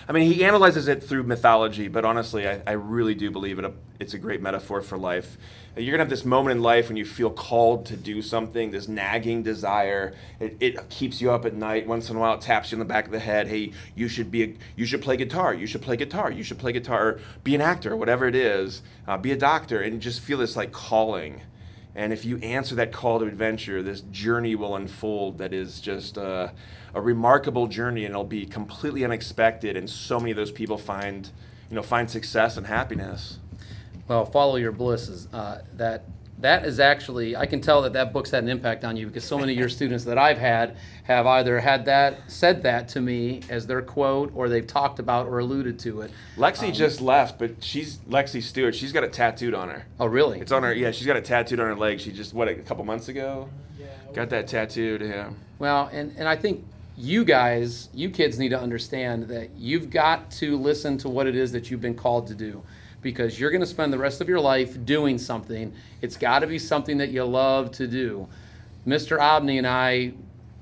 I 0.08 0.12
mean, 0.12 0.32
he 0.32 0.42
analyzes 0.42 0.88
it 0.88 1.04
through 1.04 1.24
mythology, 1.24 1.88
but 1.88 2.04
honestly, 2.04 2.48
I, 2.48 2.62
I 2.66 2.72
really 2.72 3.14
do 3.14 3.30
believe 3.30 3.58
it. 3.58 3.74
It's 4.00 4.14
a 4.14 4.18
great 4.18 4.40
metaphor 4.40 4.80
for 4.80 4.96
life 4.96 5.36
you're 5.78 5.92
gonna 5.92 6.02
have 6.02 6.10
this 6.10 6.24
moment 6.24 6.56
in 6.56 6.62
life 6.62 6.88
when 6.88 6.96
you 6.96 7.04
feel 7.04 7.30
called 7.30 7.86
to 7.86 7.96
do 7.96 8.20
something, 8.20 8.70
this 8.70 8.88
nagging 8.88 9.42
desire. 9.42 10.14
It, 10.40 10.56
it, 10.60 10.88
keeps 10.88 11.20
you 11.20 11.30
up 11.30 11.44
at 11.44 11.54
night. 11.54 11.86
Once 11.86 12.10
in 12.10 12.16
a 12.16 12.18
while, 12.18 12.34
it 12.34 12.40
taps 12.40 12.70
you 12.70 12.76
in 12.76 12.80
the 12.80 12.84
back 12.84 13.06
of 13.06 13.12
the 13.12 13.18
head. 13.18 13.48
Hey, 13.48 13.72
you 13.94 14.08
should 14.08 14.30
be, 14.30 14.42
a, 14.42 14.54
you 14.76 14.86
should 14.86 15.02
play 15.02 15.16
guitar. 15.16 15.54
You 15.54 15.66
should 15.66 15.82
play 15.82 15.96
guitar. 15.96 16.30
You 16.30 16.42
should 16.42 16.58
play 16.58 16.72
guitar. 16.72 17.08
Or 17.08 17.20
be 17.44 17.54
an 17.54 17.60
actor, 17.60 17.96
whatever 17.96 18.26
it 18.26 18.34
is. 18.34 18.82
Uh, 19.06 19.16
be 19.16 19.32
a 19.32 19.36
doctor, 19.36 19.80
and 19.80 20.00
just 20.00 20.20
feel 20.20 20.38
this 20.38 20.56
like 20.56 20.72
calling. 20.72 21.42
And 21.98 22.12
if 22.12 22.24
you 22.24 22.38
answer 22.38 22.76
that 22.76 22.92
call 22.92 23.18
to 23.18 23.26
adventure, 23.26 23.82
this 23.82 24.02
journey 24.02 24.54
will 24.54 24.76
unfold. 24.76 25.38
That 25.38 25.52
is 25.52 25.80
just 25.80 26.16
a, 26.16 26.52
a 26.94 27.00
remarkable 27.00 27.66
journey, 27.66 28.04
and 28.04 28.12
it'll 28.12 28.22
be 28.22 28.46
completely 28.46 29.04
unexpected. 29.04 29.76
And 29.76 29.90
so 29.90 30.20
many 30.20 30.30
of 30.30 30.36
those 30.36 30.52
people 30.52 30.78
find, 30.78 31.28
you 31.68 31.74
know, 31.74 31.82
find 31.82 32.08
success 32.08 32.56
and 32.56 32.68
happiness. 32.68 33.40
Well, 34.06 34.24
follow 34.24 34.54
your 34.54 34.70
bliss 34.70 35.08
is 35.08 35.26
uh, 35.32 35.62
that 35.74 36.04
that 36.40 36.64
is 36.64 36.78
actually 36.78 37.36
I 37.36 37.46
can 37.46 37.60
tell 37.60 37.82
that 37.82 37.92
that 37.94 38.12
book's 38.12 38.30
had 38.30 38.44
an 38.44 38.48
impact 38.48 38.84
on 38.84 38.96
you 38.96 39.06
because 39.06 39.24
so 39.24 39.38
many 39.38 39.52
of 39.52 39.58
your 39.58 39.68
students 39.68 40.04
that 40.04 40.18
I've 40.18 40.38
had 40.38 40.76
have 41.04 41.26
either 41.26 41.60
had 41.60 41.84
that 41.86 42.18
said 42.28 42.62
that 42.62 42.88
to 42.90 43.00
me 43.00 43.40
as 43.48 43.66
their 43.66 43.82
quote 43.82 44.32
or 44.34 44.48
they've 44.48 44.66
talked 44.66 44.98
about 44.98 45.26
or 45.26 45.40
alluded 45.40 45.78
to 45.80 46.02
it. 46.02 46.10
Lexi 46.36 46.68
um, 46.68 46.72
just 46.72 47.00
left, 47.00 47.38
but 47.38 47.62
she's 47.62 47.98
Lexi 48.08 48.42
Stewart. 48.42 48.74
She's 48.74 48.92
got 48.92 49.04
it 49.04 49.12
tattooed 49.12 49.54
on 49.54 49.68
her. 49.68 49.86
Oh, 49.98 50.06
really? 50.06 50.40
It's 50.40 50.52
on 50.52 50.62
her. 50.62 50.72
Yeah, 50.72 50.90
she's 50.92 51.06
got 51.06 51.16
it 51.16 51.24
tattooed 51.24 51.60
on 51.60 51.66
her 51.66 51.76
leg. 51.76 52.00
She 52.00 52.12
just 52.12 52.34
what 52.34 52.48
a 52.48 52.54
couple 52.54 52.84
months 52.84 53.08
ago 53.08 53.48
got 54.14 54.30
that 54.30 54.48
tattooed. 54.48 55.02
Yeah. 55.02 55.30
Well, 55.58 55.90
and 55.92 56.14
and 56.16 56.28
I 56.28 56.36
think 56.36 56.64
you 56.96 57.24
guys, 57.24 57.88
you 57.94 58.10
kids 58.10 58.38
need 58.38 58.48
to 58.48 58.60
understand 58.60 59.28
that 59.28 59.50
you've 59.56 59.90
got 59.90 60.30
to 60.32 60.56
listen 60.56 60.98
to 60.98 61.08
what 61.08 61.26
it 61.26 61.36
is 61.36 61.52
that 61.52 61.70
you've 61.70 61.80
been 61.80 61.94
called 61.94 62.26
to 62.26 62.34
do 62.34 62.62
because 63.02 63.38
you're 63.38 63.50
going 63.50 63.60
to 63.60 63.66
spend 63.66 63.92
the 63.92 63.98
rest 63.98 64.20
of 64.20 64.28
your 64.28 64.40
life 64.40 64.84
doing 64.84 65.18
something. 65.18 65.72
It's 66.02 66.16
got 66.16 66.40
to 66.40 66.46
be 66.46 66.58
something 66.58 66.98
that 66.98 67.10
you 67.10 67.24
love 67.24 67.70
to 67.72 67.86
do. 67.86 68.28
Mr. 68.86 69.18
Obney 69.18 69.58
and 69.58 69.66
I, 69.66 70.12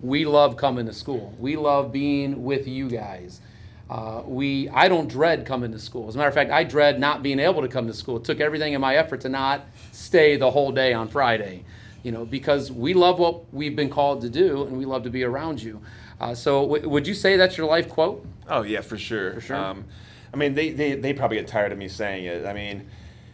we 0.01 0.27
love 0.27 0.57
coming 0.57 0.87
to 0.87 0.93
school. 0.93 1.35
We 1.39 1.57
love 1.57 1.93
being 1.93 2.45
with 2.45 2.67
you 2.67 2.89
guys. 2.89 3.41
Uh, 3.89 4.23
we, 4.27 4.69
I 4.71 4.89
don't 4.89 5.09
dread 5.09 5.47
coming 5.47 5.71
to 5.73 5.79
school. 5.79 6.09
As 6.09 6.17
a 6.17 6.19
matter 6.19 6.29
of 6.29 6.35
fact, 6.35 6.51
I 6.51 6.65
dread 6.65 6.99
not 6.99 7.23
being 7.23 7.39
able 7.39 7.63
to 7.63 7.69
come 7.69 7.87
to 7.87 7.95
school. 7.95 8.17
It 8.17 8.25
took 8.25 8.41
everything 8.41 8.73
in 8.73 8.81
my 8.81 8.97
effort 8.97 9.21
to 9.23 9.29
not 9.29 9.65
stay 9.93 10.37
the 10.37 10.51
whole 10.51 10.73
day 10.73 10.93
on 10.93 11.09
Friday, 11.09 11.65
you 12.03 12.11
know, 12.11 12.25
because 12.25 12.73
we 12.73 12.95
love 12.95 13.19
what 13.21 13.53
we've 13.55 13.77
been 13.77 13.91
called 13.91 14.23
to 14.23 14.29
do 14.29 14.65
and 14.65 14.77
we 14.77 14.85
love 14.85 15.05
to 15.05 15.11
be 15.11 15.23
around 15.23 15.63
you. 15.63 15.81
Uh, 16.21 16.35
so, 16.35 16.63
w- 16.63 16.89
would 16.89 17.07
you 17.07 17.15
say 17.15 17.37
that's 17.37 17.57
your 17.57 17.67
life 17.67 17.89
quote? 17.89 18.27
Oh 18.49 18.63
yeah, 18.63 18.81
for 18.81 18.99
sure. 18.99 19.35
For 19.35 19.41
sure. 19.41 19.57
Um, 19.57 19.85
I 20.37 20.39
mean, 20.39 20.55
they, 20.55 20.69
they, 20.69 20.93
they 20.93 21.15
probably 21.15 21.39
get 21.39 21.49
tired 21.49 21.73
of 21.73 21.79
me 21.79 21.89
saying 21.89 22.27
it. 22.27 22.45
I 22.45 22.53
mean, 22.53 22.89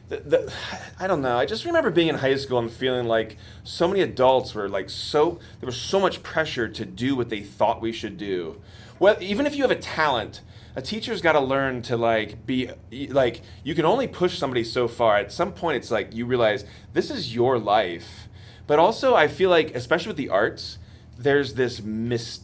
the, 0.09 0.19
the, 0.19 0.53
I 1.01 1.09
don't 1.09 1.21
know. 1.21 1.37
I 1.37 1.47
just 1.47 1.65
remember 1.65 1.91
being 1.91 2.07
in 2.07 2.15
high 2.15 2.37
school 2.37 2.61
and 2.61 2.71
feeling 2.71 3.09
like 3.09 3.38
so 3.65 3.88
many 3.88 4.03
adults 4.03 4.55
were 4.55 4.69
like 4.69 4.88
so 4.88 5.41
there 5.59 5.67
was 5.67 5.77
so 5.77 5.99
much 5.99 6.23
pressure 6.23 6.69
to 6.69 6.85
do 6.85 7.17
what 7.17 7.29
they 7.29 7.41
thought 7.41 7.81
we 7.81 7.91
should 7.91 8.17
do. 8.17 8.61
Well, 9.01 9.17
even 9.19 9.47
if 9.47 9.57
you 9.57 9.62
have 9.62 9.73
a 9.73 9.81
talent, 9.81 10.43
a 10.77 10.83
teacher's 10.83 11.21
got 11.21 11.33
to 11.33 11.41
learn 11.41 11.83
to 11.83 11.97
like 11.97 12.47
be 12.47 12.71
like 12.93 13.41
you 13.65 13.75
can 13.75 13.85
only 13.85 14.07
push 14.07 14.38
somebody 14.38 14.62
so 14.62 14.87
far. 14.87 15.17
At 15.17 15.33
some 15.33 15.53
point, 15.53 15.79
it's 15.79 15.91
like 15.91 16.15
you 16.15 16.25
realize 16.25 16.65
this 16.93 17.11
is 17.11 17.35
your 17.35 17.59
life. 17.59 18.29
But 18.69 18.79
also, 18.79 19.17
I 19.17 19.27
feel 19.27 19.51
like, 19.51 19.75
especially 19.75 20.11
with 20.11 20.19
the 20.19 20.29
arts, 20.29 20.79
there's 21.19 21.55
this 21.55 21.83
mis 21.83 22.43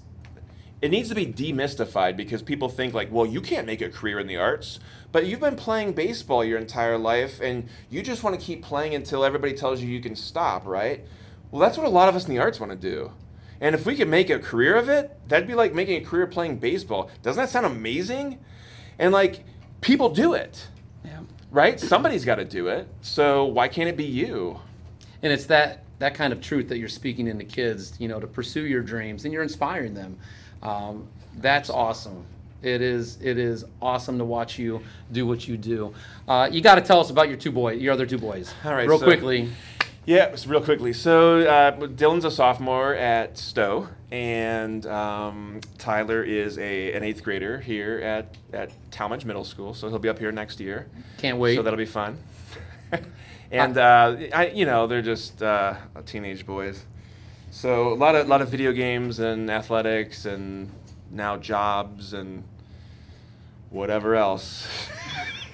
it 0.81 0.91
needs 0.91 1.09
to 1.09 1.15
be 1.15 1.27
demystified 1.27 2.17
because 2.17 2.43
people 2.43 2.69
think 2.69 2.95
like, 2.95 3.11
well, 3.11 3.27
you 3.27 3.41
can't 3.41 3.67
make 3.67 3.81
a 3.81 3.89
career 3.89 4.19
in 4.19 4.27
the 4.27 4.37
arts, 4.37 4.79
but 5.11 5.27
you've 5.27 5.41
been 5.41 5.57
playing 5.57 5.93
baseball 5.93 6.45
your 6.45 6.59
entire 6.59 6.97
life 6.97 7.41
and 7.41 7.69
you 7.91 8.03
just 8.03 8.23
want 8.23 8.39
to 8.39 8.45
keep 8.45 8.63
playing 8.63 8.95
until 8.95 9.25
everybody 9.25 9.55
tells 9.55 9.81
you 9.81 9.89
you 9.89 10.01
can 10.01 10.15
stop, 10.15 10.67
right? 10.67 11.05
Well, 11.51 11.61
that's 11.61 11.77
what 11.77 11.87
a 11.87 11.91
lot 11.91 12.09
of 12.09 12.15
us 12.15 12.29
in 12.29 12.35
the 12.35 12.41
arts 12.41 12.61
want 12.61 12.71
to 12.71 12.79
do. 12.79 13.13
And 13.61 13.75
if 13.75 13.87
we 13.87 13.97
could 13.97 14.09
make 14.09 14.31
a 14.31 14.39
career 14.39 14.77
of 14.77 14.89
it, 14.89 15.19
that'd 15.27 15.49
be 15.49 15.55
like 15.55 15.75
making 15.75 16.01
a 16.01 16.07
career 16.07 16.27
playing 16.27 16.59
baseball. 16.59 17.11
Doesn't 17.23 17.43
that 17.43 17.51
sound 17.51 17.67
amazing? 17.67 18.39
And 18.99 19.13
like 19.13 19.45
people 19.81 20.11
do 20.11 20.35
it. 20.35 20.69
Yeah. 21.05 21.21
Right? 21.51 21.81
Somebody's 21.81 22.25
got 22.25 22.37
to 22.37 22.45
do 22.45 22.69
it. 22.69 22.87
So 23.01 23.47
why 23.47 23.67
can't 23.67 23.89
it 23.89 23.97
be 23.97 24.05
you? 24.05 24.61
And 25.23 25.33
it's 25.33 25.47
that 25.47 25.85
that 25.99 26.15
kind 26.15 26.33
of 26.33 26.41
truth 26.41 26.69
that 26.69 26.79
you're 26.79 26.89
speaking 26.89 27.27
into 27.27 27.45
kids, 27.45 27.95
you 27.99 28.07
know, 28.07 28.21
to 28.21 28.27
pursue 28.29 28.65
your 28.65 28.83
dreams 28.83 29.25
and 29.25 29.35
you're 29.35 29.43
inspiring 29.43 29.95
them. 29.95 30.17
Um, 30.63 31.09
that's 31.37 31.71
awesome. 31.71 32.25
It 32.63 32.83
is 32.83 33.19
it 33.23 33.39
is 33.39 33.65
awesome 33.81 34.19
to 34.19 34.25
watch 34.25 34.59
you 34.59 34.83
do 35.13 35.27
what 35.27 35.47
you 35.47 35.57
do. 35.57 35.95
Uh, 36.27 36.49
you 36.51 36.61
got 36.61 36.75
to 36.75 36.81
tell 36.81 36.99
us 37.01 37.11
about 37.11 37.29
your 37.29 37.37
two 37.37 37.53
boys, 37.53 37.81
your 37.81 37.93
other 37.93 38.07
two 38.07 38.19
boys, 38.19 38.53
All 38.65 38.73
right, 38.73 38.89
real 38.89 38.99
so- 38.99 39.05
quickly. 39.05 39.51
Yeah, 40.07 40.35
real 40.47 40.63
quickly. 40.63 40.95
So 40.95 41.41
uh, 41.41 41.77
Dylan's 41.77 42.25
a 42.25 42.31
sophomore 42.31 42.95
at 42.95 43.37
Stowe, 43.37 43.89
and 44.11 44.87
um, 44.87 45.61
Tyler 45.77 46.23
is 46.23 46.57
a 46.57 46.95
an 46.95 47.03
eighth 47.03 47.23
grader 47.23 47.61
here 47.61 47.99
at 47.99 48.35
at 48.55 48.71
Tallmadge 48.91 49.27
Middle 49.27 49.45
School. 49.45 49.75
So 49.75 49.91
he'll 49.91 49.99
be 49.99 50.09
up 50.09 50.19
here 50.19 50.33
next 50.33 50.61
year. 50.61 50.89
Can't 51.19 51.37
wait. 51.37 51.57
So 51.57 51.63
that'll 51.63 51.77
be 51.77 51.85
fun. 51.85 52.17
and 53.51 53.77
uh, 53.77 54.17
I, 54.33 54.47
you 54.49 54.65
know, 54.65 54.87
they're 54.87 55.03
just 55.03 55.43
uh, 55.43 55.75
teenage 56.07 56.47
boys. 56.47 56.83
So 57.51 57.93
a 57.93 57.95
lot 57.95 58.15
of 58.15 58.29
lot 58.29 58.43
of 58.43 58.49
video 58.49 58.73
games 58.73 59.19
and 59.19 59.51
athletics 59.51 60.25
and 60.27 60.71
now 61.11 61.37
jobs 61.37 62.13
and 62.13 62.45
whatever 63.71 64.15
else. 64.17 64.67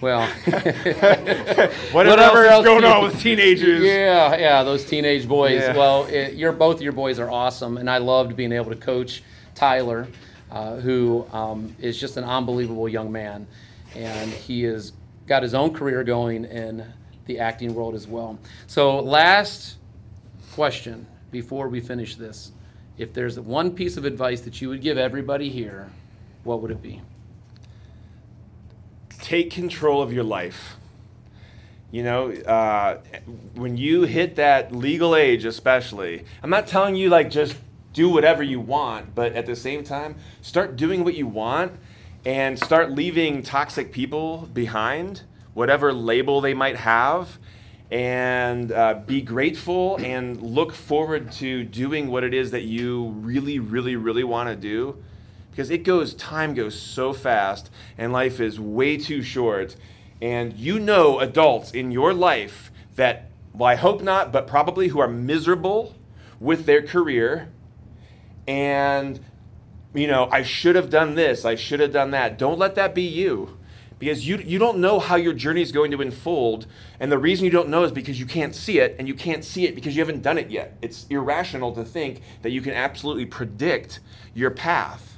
Well, 0.01 0.29
whatever, 0.45 1.71
Whatever 1.95 2.45
else, 2.45 2.67
is 2.67 2.69
going 2.69 2.83
you- 2.83 2.89
on 2.89 3.05
with 3.05 3.21
teenagers. 3.21 3.83
yeah, 3.83 4.37
yeah, 4.37 4.63
those 4.63 4.85
teenage 4.85 5.27
boys. 5.27 5.61
Yeah. 5.63 5.75
Well, 5.75 6.05
it, 6.07 6.35
you're 6.35 6.53
both 6.53 6.83
your 6.83 6.93
boys 6.93 7.19
are 7.19 7.31
awesome, 7.31 7.79
and 7.79 7.89
I 7.89 7.99
loved 7.99 8.37
being 8.37 8.53
able 8.53 8.71
to 8.71 8.77
coach 8.77 9.23
Tyler, 9.55 10.07
uh, 10.51 10.77
who 10.77 11.25
um, 11.33 11.75
is 11.81 11.99
just 11.99 12.19
an 12.19 12.25
unbelievable 12.25 12.87
young 12.87 13.13
man, 13.13 13.47
and 13.95 14.31
he 14.31 14.65
has 14.65 14.93
got 15.27 15.43
his 15.43 15.55
own 15.55 15.73
career 15.73 16.05
going 16.05 16.45
in 16.45 16.85
the 17.25 17.39
acting 17.39 17.73
world 17.75 17.95
as 17.95 18.07
well. 18.07 18.39
So, 18.67 18.99
last 18.99 19.77
question 20.53 21.07
before 21.35 21.69
we 21.69 21.81
finish 21.81 22.17
this: 22.17 22.53
If 22.97 23.13
there's 23.13 23.39
one 23.39 23.73
piece 23.73 23.99
of 23.99 24.07
advice 24.07 24.41
that 24.41 24.63
you 24.63 24.71
would 24.71 24.81
give 24.81 24.97
everybody 24.97 25.51
here, 25.51 25.91
what 26.45 26.63
would 26.63 26.71
it 26.71 26.81
be? 26.81 27.03
take 29.25 29.51
control 29.51 30.03
of 30.03 30.13
your 30.13 30.23
life. 30.23 30.77
You 31.91 32.03
know, 32.03 32.31
uh, 32.31 32.99
when 33.55 33.79
you 33.79 34.03
hit 34.03 34.37
that 34.37 34.75
legal 34.75 35.17
age, 35.17 35.47
especially, 35.47 36.25
I'm 36.43 36.51
not 36.51 36.67
telling 36.67 36.95
you 36.95 37.09
like 37.09 37.31
just 37.31 37.57
do 37.95 38.11
whatever 38.11 38.43
you 38.43 38.61
want, 38.61 39.15
but 39.15 39.33
at 39.33 39.47
the 39.47 39.57
same 39.57 39.83
time, 39.83 40.17
start 40.43 40.77
doing 40.77 41.05
what 41.05 41.15
you 41.15 41.27
want 41.27 41.73
and 42.27 42.59
start 42.59 42.91
leaving 42.91 43.43
toxic 43.43 43.93
people 43.93 44.49
behind, 44.53 45.23
whatever 45.55 45.93
label 45.93 46.43
they 46.43 46.53
might 46.53 46.77
have, 46.77 47.39
and 47.95 48.73
uh, 48.73 48.95
be 49.07 49.23
grateful 49.23 49.97
and 49.99 50.43
look 50.43 50.73
forward 50.73 51.31
to 51.31 51.63
doing 51.63 52.09
what 52.09 52.25
it 52.25 52.35
is 52.35 52.51
that 52.51 52.65
you 52.65 53.11
really, 53.21 53.61
really, 53.61 53.95
really 53.95 54.25
want 54.25 54.49
to 54.49 54.57
do. 54.57 54.97
Because 55.53 55.71
it 55.71 55.85
goes 55.85 56.13
time 56.15 56.55
goes 56.55 56.77
so 56.79 57.13
fast 57.13 57.71
and 57.97 58.13
life 58.13 58.41
is 58.41 58.59
way 58.59 58.97
too 58.97 59.23
short. 59.23 59.77
And 60.21 60.55
you 60.55 60.81
know 60.81 61.21
adults 61.21 61.71
in 61.71 61.93
your 61.93 62.13
life 62.13 62.73
that 62.97 63.31
well 63.53 63.69
i 63.69 63.77
hope 63.77 64.03
not 64.03 64.33
but 64.33 64.49
probably 64.49 64.89
who 64.89 64.99
are 64.99 65.07
miserable 65.07 65.95
with 66.41 66.67
their 66.67 66.83
career. 66.83 67.53
And 68.49 69.21
you 69.95 70.09
know 70.09 70.29
i 70.33 70.43
should 70.43 70.75
have 70.75 70.91
done 70.91 71.15
this 71.15 71.45
i 71.45 71.55
should 71.55 71.79
have 71.79 71.93
done 71.93 72.11
that. 72.11 72.39
Don't 72.39 72.59
let 72.59 72.75
that 72.75 72.93
be 72.93 73.03
you 73.03 73.57
because 73.99 74.27
you, 74.27 74.37
you 74.39 74.59
don't 74.59 74.79
know 74.79 74.99
how 74.99 75.17
your 75.17 75.33
journey 75.33 75.63
is 75.63 75.73
going 75.73 75.91
to 75.91 76.01
unfold 76.01 76.67
and 77.01 77.11
the 77.11 77.19
reason 77.19 77.45
you 77.45 77.51
don't 77.51 77.69
know 77.69 77.85
is 77.85 77.93
because 77.93 78.19
you 78.19 78.27
can't 78.27 78.55
see 78.55 78.79
it 78.79 78.97
and 78.99 79.09
you 79.09 79.15
can't 79.15 79.45
see 79.45 79.67
it 79.67 79.75
because 79.75 79.97
you 79.97 80.03
haven't 80.03 80.23
done 80.23 80.39
it 80.39 80.51
yet 80.51 80.77
it's 80.83 81.07
irrational 81.11 81.73
to 81.73 81.85
think 81.85 82.21
that 82.43 82.51
you 82.51 82.61
can 82.61 82.73
absolutely 82.73 83.27
predict 83.27 84.01
your 84.35 84.51
path 84.51 85.15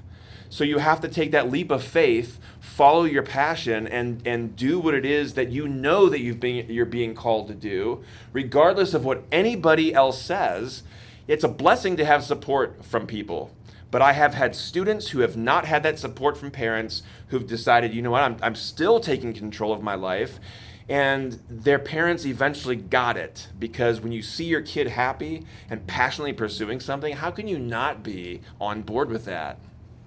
so 0.48 0.64
you 0.64 0.78
have 0.78 1.00
to 1.00 1.08
take 1.08 1.32
that 1.32 1.50
leap 1.50 1.70
of 1.70 1.82
faith, 1.82 2.38
follow 2.60 3.04
your 3.04 3.22
passion, 3.22 3.86
and, 3.86 4.26
and 4.26 4.56
do 4.56 4.78
what 4.78 4.94
it 4.94 5.04
is 5.04 5.34
that 5.34 5.50
you 5.50 5.68
know 5.68 6.08
that 6.08 6.20
you've 6.20 6.40
been, 6.40 6.66
you're 6.70 6.86
being 6.86 7.14
called 7.14 7.48
to 7.48 7.54
do, 7.54 8.02
regardless 8.32 8.94
of 8.94 9.04
what 9.04 9.24
anybody 9.32 9.92
else 9.92 10.20
says. 10.20 10.82
It's 11.26 11.44
a 11.44 11.48
blessing 11.48 11.96
to 11.96 12.04
have 12.04 12.22
support 12.22 12.84
from 12.84 13.06
people. 13.06 13.56
But 13.90 14.03
I 14.03 14.12
have 14.12 14.35
had 14.35 14.57
students 14.57 15.09
who 15.09 15.20
have 15.20 15.37
not 15.37 15.64
had 15.64 15.83
that 15.85 15.99
support 15.99 16.37
from 16.37 16.51
parents 16.51 17.03
who've 17.29 17.46
decided, 17.46 17.94
you 17.94 18.03
know 18.03 18.11
what, 18.11 18.22
I'm, 18.22 18.37
I'm 18.42 18.55
still 18.55 19.01
taking 19.01 19.33
control 19.33 19.72
of 19.72 19.83
my 19.83 19.94
life. 19.94 20.40
And 20.88 21.40
their 21.49 21.81
parents 21.81 22.25
eventually 22.25 22.77
got 22.77 23.16
it 23.16 23.49
because 23.59 24.01
when 24.01 24.12
you 24.12 24.22
see 24.22 24.44
your 24.44 24.62
kid 24.62 24.87
happy 24.87 25.44
and 25.68 25.85
passionately 25.87 26.33
pursuing 26.33 26.79
something, 26.79 27.14
how 27.14 27.31
can 27.33 27.49
you 27.49 27.59
not 27.59 28.05
be 28.05 28.40
on 28.61 28.83
board 28.83 29.11
with 29.11 29.25
that? 29.25 29.59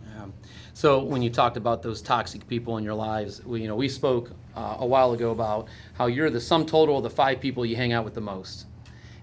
Yeah. 0.05 0.27
So 0.73 1.03
when 1.03 1.21
you 1.21 1.29
talked 1.29 1.57
about 1.57 1.83
those 1.83 2.01
toxic 2.01 2.47
people 2.47 2.77
in 2.77 2.85
your 2.85 2.93
lives, 2.93 3.43
we, 3.45 3.61
you 3.61 3.67
know, 3.67 3.75
we 3.75 3.89
spoke 3.89 4.31
uh, 4.55 4.77
a 4.79 4.85
while 4.85 5.11
ago 5.11 5.31
about 5.31 5.67
how 5.93 6.05
you're 6.05 6.29
the 6.29 6.39
sum 6.39 6.65
total 6.65 6.97
of 6.97 7.03
the 7.03 7.09
five 7.09 7.41
people 7.41 7.65
you 7.65 7.75
hang 7.75 7.91
out 7.91 8.05
with 8.05 8.13
the 8.13 8.21
most. 8.21 8.65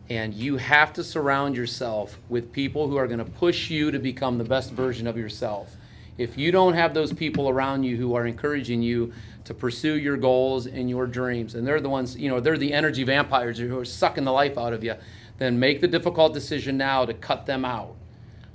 And 0.09 0.35
you 0.35 0.57
have 0.57 0.93
to 0.95 1.05
surround 1.05 1.57
yourself 1.57 2.19
with 2.29 2.53
people 2.53 2.89
who 2.89 2.97
are 2.97 3.07
going 3.07 3.19
to 3.19 3.25
push 3.25 3.71
you 3.71 3.91
to 3.91 3.99
become 3.99 4.39
the 4.39 4.45
best 4.45 4.71
version 4.73 5.07
of 5.07 5.17
yourself. 5.17 5.77
If 6.17 6.39
you 6.39 6.53
don't 6.53 6.75
have 6.75 6.95
those 6.95 7.13
people 7.13 7.49
around 7.49 7.83
you 7.83 7.97
who 7.97 8.15
are 8.15 8.27
encouraging 8.27 8.83
you 8.83 9.13
to 9.45 9.53
pursue 9.53 9.99
your 9.99 10.17
goals 10.17 10.67
and 10.67 10.89
your 10.89 11.07
dreams, 11.07 11.55
and 11.55 11.67
they're 11.67 11.81
the 11.81 11.91
ones, 11.91 12.17
you 12.17 12.31
know, 12.31 12.41
they're 12.41 12.57
the 12.57 12.73
energy 12.73 13.05
vampires 13.05 13.59
who 13.59 13.79
are 13.79 13.85
sucking 13.85 14.25
the 14.25 14.33
life 14.33 14.57
out 14.57 14.73
of 14.73 14.83
you, 14.83 14.95
then 15.39 15.59
make 15.59 15.81
the 15.81 15.89
difficult 15.89 16.33
decision 16.33 16.77
now 16.77 17.05
to 17.05 17.13
cut 17.13 17.47
them 17.47 17.65
out. 17.65 17.95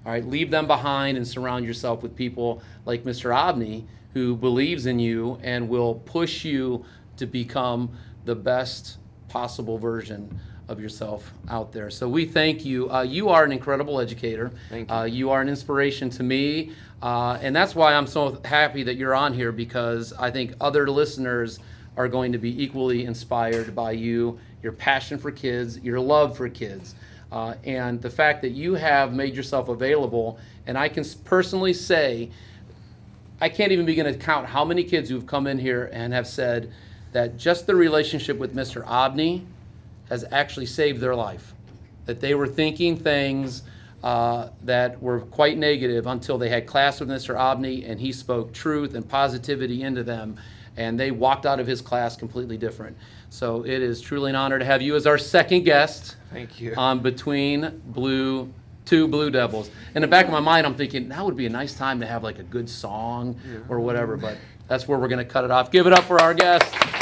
All 0.06 0.12
right, 0.12 0.26
leave 0.26 0.50
them 0.50 0.66
behind 0.66 1.18
and 1.18 1.28
surround 1.28 1.66
yourself 1.66 2.02
with 2.02 2.16
people 2.16 2.64
like 2.86 3.04
Mr. 3.04 3.32
Obney 3.32 3.84
who 4.14 4.36
believes 4.36 4.86
in 4.86 5.00
you 5.00 5.40
and 5.44 5.70
will 5.70 5.96
push 5.96 6.44
you 6.44 6.84
to 7.18 7.26
become 7.26 7.92
the 8.26 8.36
best 8.36 8.98
possible 9.30 9.78
version 9.78 10.40
of 10.72 10.80
yourself 10.80 11.32
out 11.50 11.72
there. 11.72 11.90
So 11.90 12.08
we 12.08 12.26
thank 12.26 12.66
you. 12.66 12.90
Uh, 12.90 13.02
you 13.04 13.30
are 13.30 13.44
an 13.44 13.52
incredible 13.52 14.00
educator. 14.00 14.52
Thank 14.70 14.90
you. 14.90 14.96
Uh, 14.96 15.04
you 15.04 15.30
are 15.30 15.42
an 15.42 15.50
inspiration 15.50 16.10
to 16.12 16.24
me, 16.24 16.72
uh, 17.04 17.38
and 17.42 17.56
that's 17.56 17.76
why 17.76 17.94
I'm 17.94 18.08
so 18.08 18.42
happy 18.46 18.84
that 18.84 18.96
you're 18.96 19.14
on 19.14 19.34
here 19.34 19.52
because 19.52 20.14
I 20.14 20.32
think 20.32 20.54
other 20.60 20.90
listeners 20.90 21.60
are 21.98 22.08
going 22.08 22.32
to 22.32 22.38
be 22.38 22.64
equally 22.64 23.06
inspired 23.06 23.76
by 23.76 23.92
you, 23.92 24.40
your 24.64 24.72
passion 24.72 25.18
for 25.20 25.30
kids, 25.30 25.78
your 25.80 26.00
love 26.00 26.38
for 26.38 26.48
kids. 26.50 26.96
Uh, 27.32 27.56
and 27.64 28.02
the 28.02 28.10
fact 28.10 28.42
that 28.42 28.52
you 28.52 28.74
have 28.74 29.14
made 29.14 29.36
yourself 29.36 29.70
available, 29.70 30.40
and 30.68 30.78
I 30.78 30.90
can 30.90 31.06
personally 31.26 31.74
say, 31.74 32.30
I 33.40 33.50
can't 33.50 33.72
even 33.72 33.86
begin 33.86 34.06
to 34.06 34.14
count 34.14 34.48
how 34.48 34.64
many 34.66 34.84
kids 34.84 35.10
who've 35.10 35.26
come 35.26 35.48
in 35.48 35.58
here 35.58 35.90
and 35.92 36.14
have 36.14 36.28
said 36.28 36.72
that 37.12 37.38
just 37.38 37.68
the 37.68 37.76
relationship 37.76 38.38
with 38.38 38.56
Mr. 38.56 38.86
Obney 38.86 39.46
has 40.12 40.26
actually 40.32 40.66
saved 40.66 41.00
their 41.00 41.16
life. 41.16 41.56
That 42.06 42.20
they 42.20 42.36
were 42.36 42.48
thinking 42.48 42.98
things 42.98 43.64
uh, 44.04 44.50
that 44.64 45.02
were 45.02 45.22
quite 45.22 45.58
negative 45.58 46.06
until 46.06 46.38
they 46.38 46.50
had 46.50 46.68
class 46.68 47.00
with 47.00 47.08
Mr. 47.08 47.36
Obney 47.36 47.90
and 47.90 48.00
he 48.00 48.12
spoke 48.12 48.52
truth 48.52 48.94
and 48.94 49.08
positivity 49.08 49.84
into 49.84 50.04
them. 50.04 50.38
And 50.76 51.00
they 51.00 51.12
walked 51.12 51.46
out 51.46 51.62
of 51.62 51.68
his 51.68 51.82
class 51.82 52.18
completely 52.18 52.58
different. 52.58 52.98
So 53.30 53.64
it 53.64 53.82
is 53.82 54.02
truly 54.02 54.32
an 54.32 54.36
honor 54.36 54.60
to 54.60 54.66
have 54.66 54.82
you 54.82 54.96
as 54.96 55.08
our 55.08 55.18
second 55.18 55.64
guest 55.64 56.18
Thank 56.34 56.60
you. 56.60 56.74
on 56.76 57.00
Between 57.00 57.82
Blue, 57.86 58.52
Two 58.84 59.08
Blue 59.08 59.32
Devils. 59.32 59.70
In 59.96 60.02
the 60.02 60.10
back 60.10 60.26
of 60.26 60.32
my 60.32 60.40
mind, 60.42 60.68
I'm 60.68 60.76
thinking 60.76 61.08
that 61.08 61.24
would 61.24 61.38
be 61.38 61.46
a 61.46 61.50
nice 61.50 61.74
time 61.74 62.02
to 62.02 62.06
have 62.06 62.22
like 62.22 62.40
a 62.40 62.44
good 62.44 62.70
song 62.70 63.40
or 63.70 63.80
whatever, 63.80 64.18
but 64.18 64.38
that's 64.68 64.90
where 64.90 65.00
we're 65.00 65.08
going 65.08 65.26
to 65.26 65.32
cut 65.32 65.46
it 65.46 65.52
off. 65.52 65.72
Give 65.72 65.88
it 65.88 65.94
up 65.94 66.04
for 66.04 66.22
our 66.22 66.34
guest. 66.34 67.01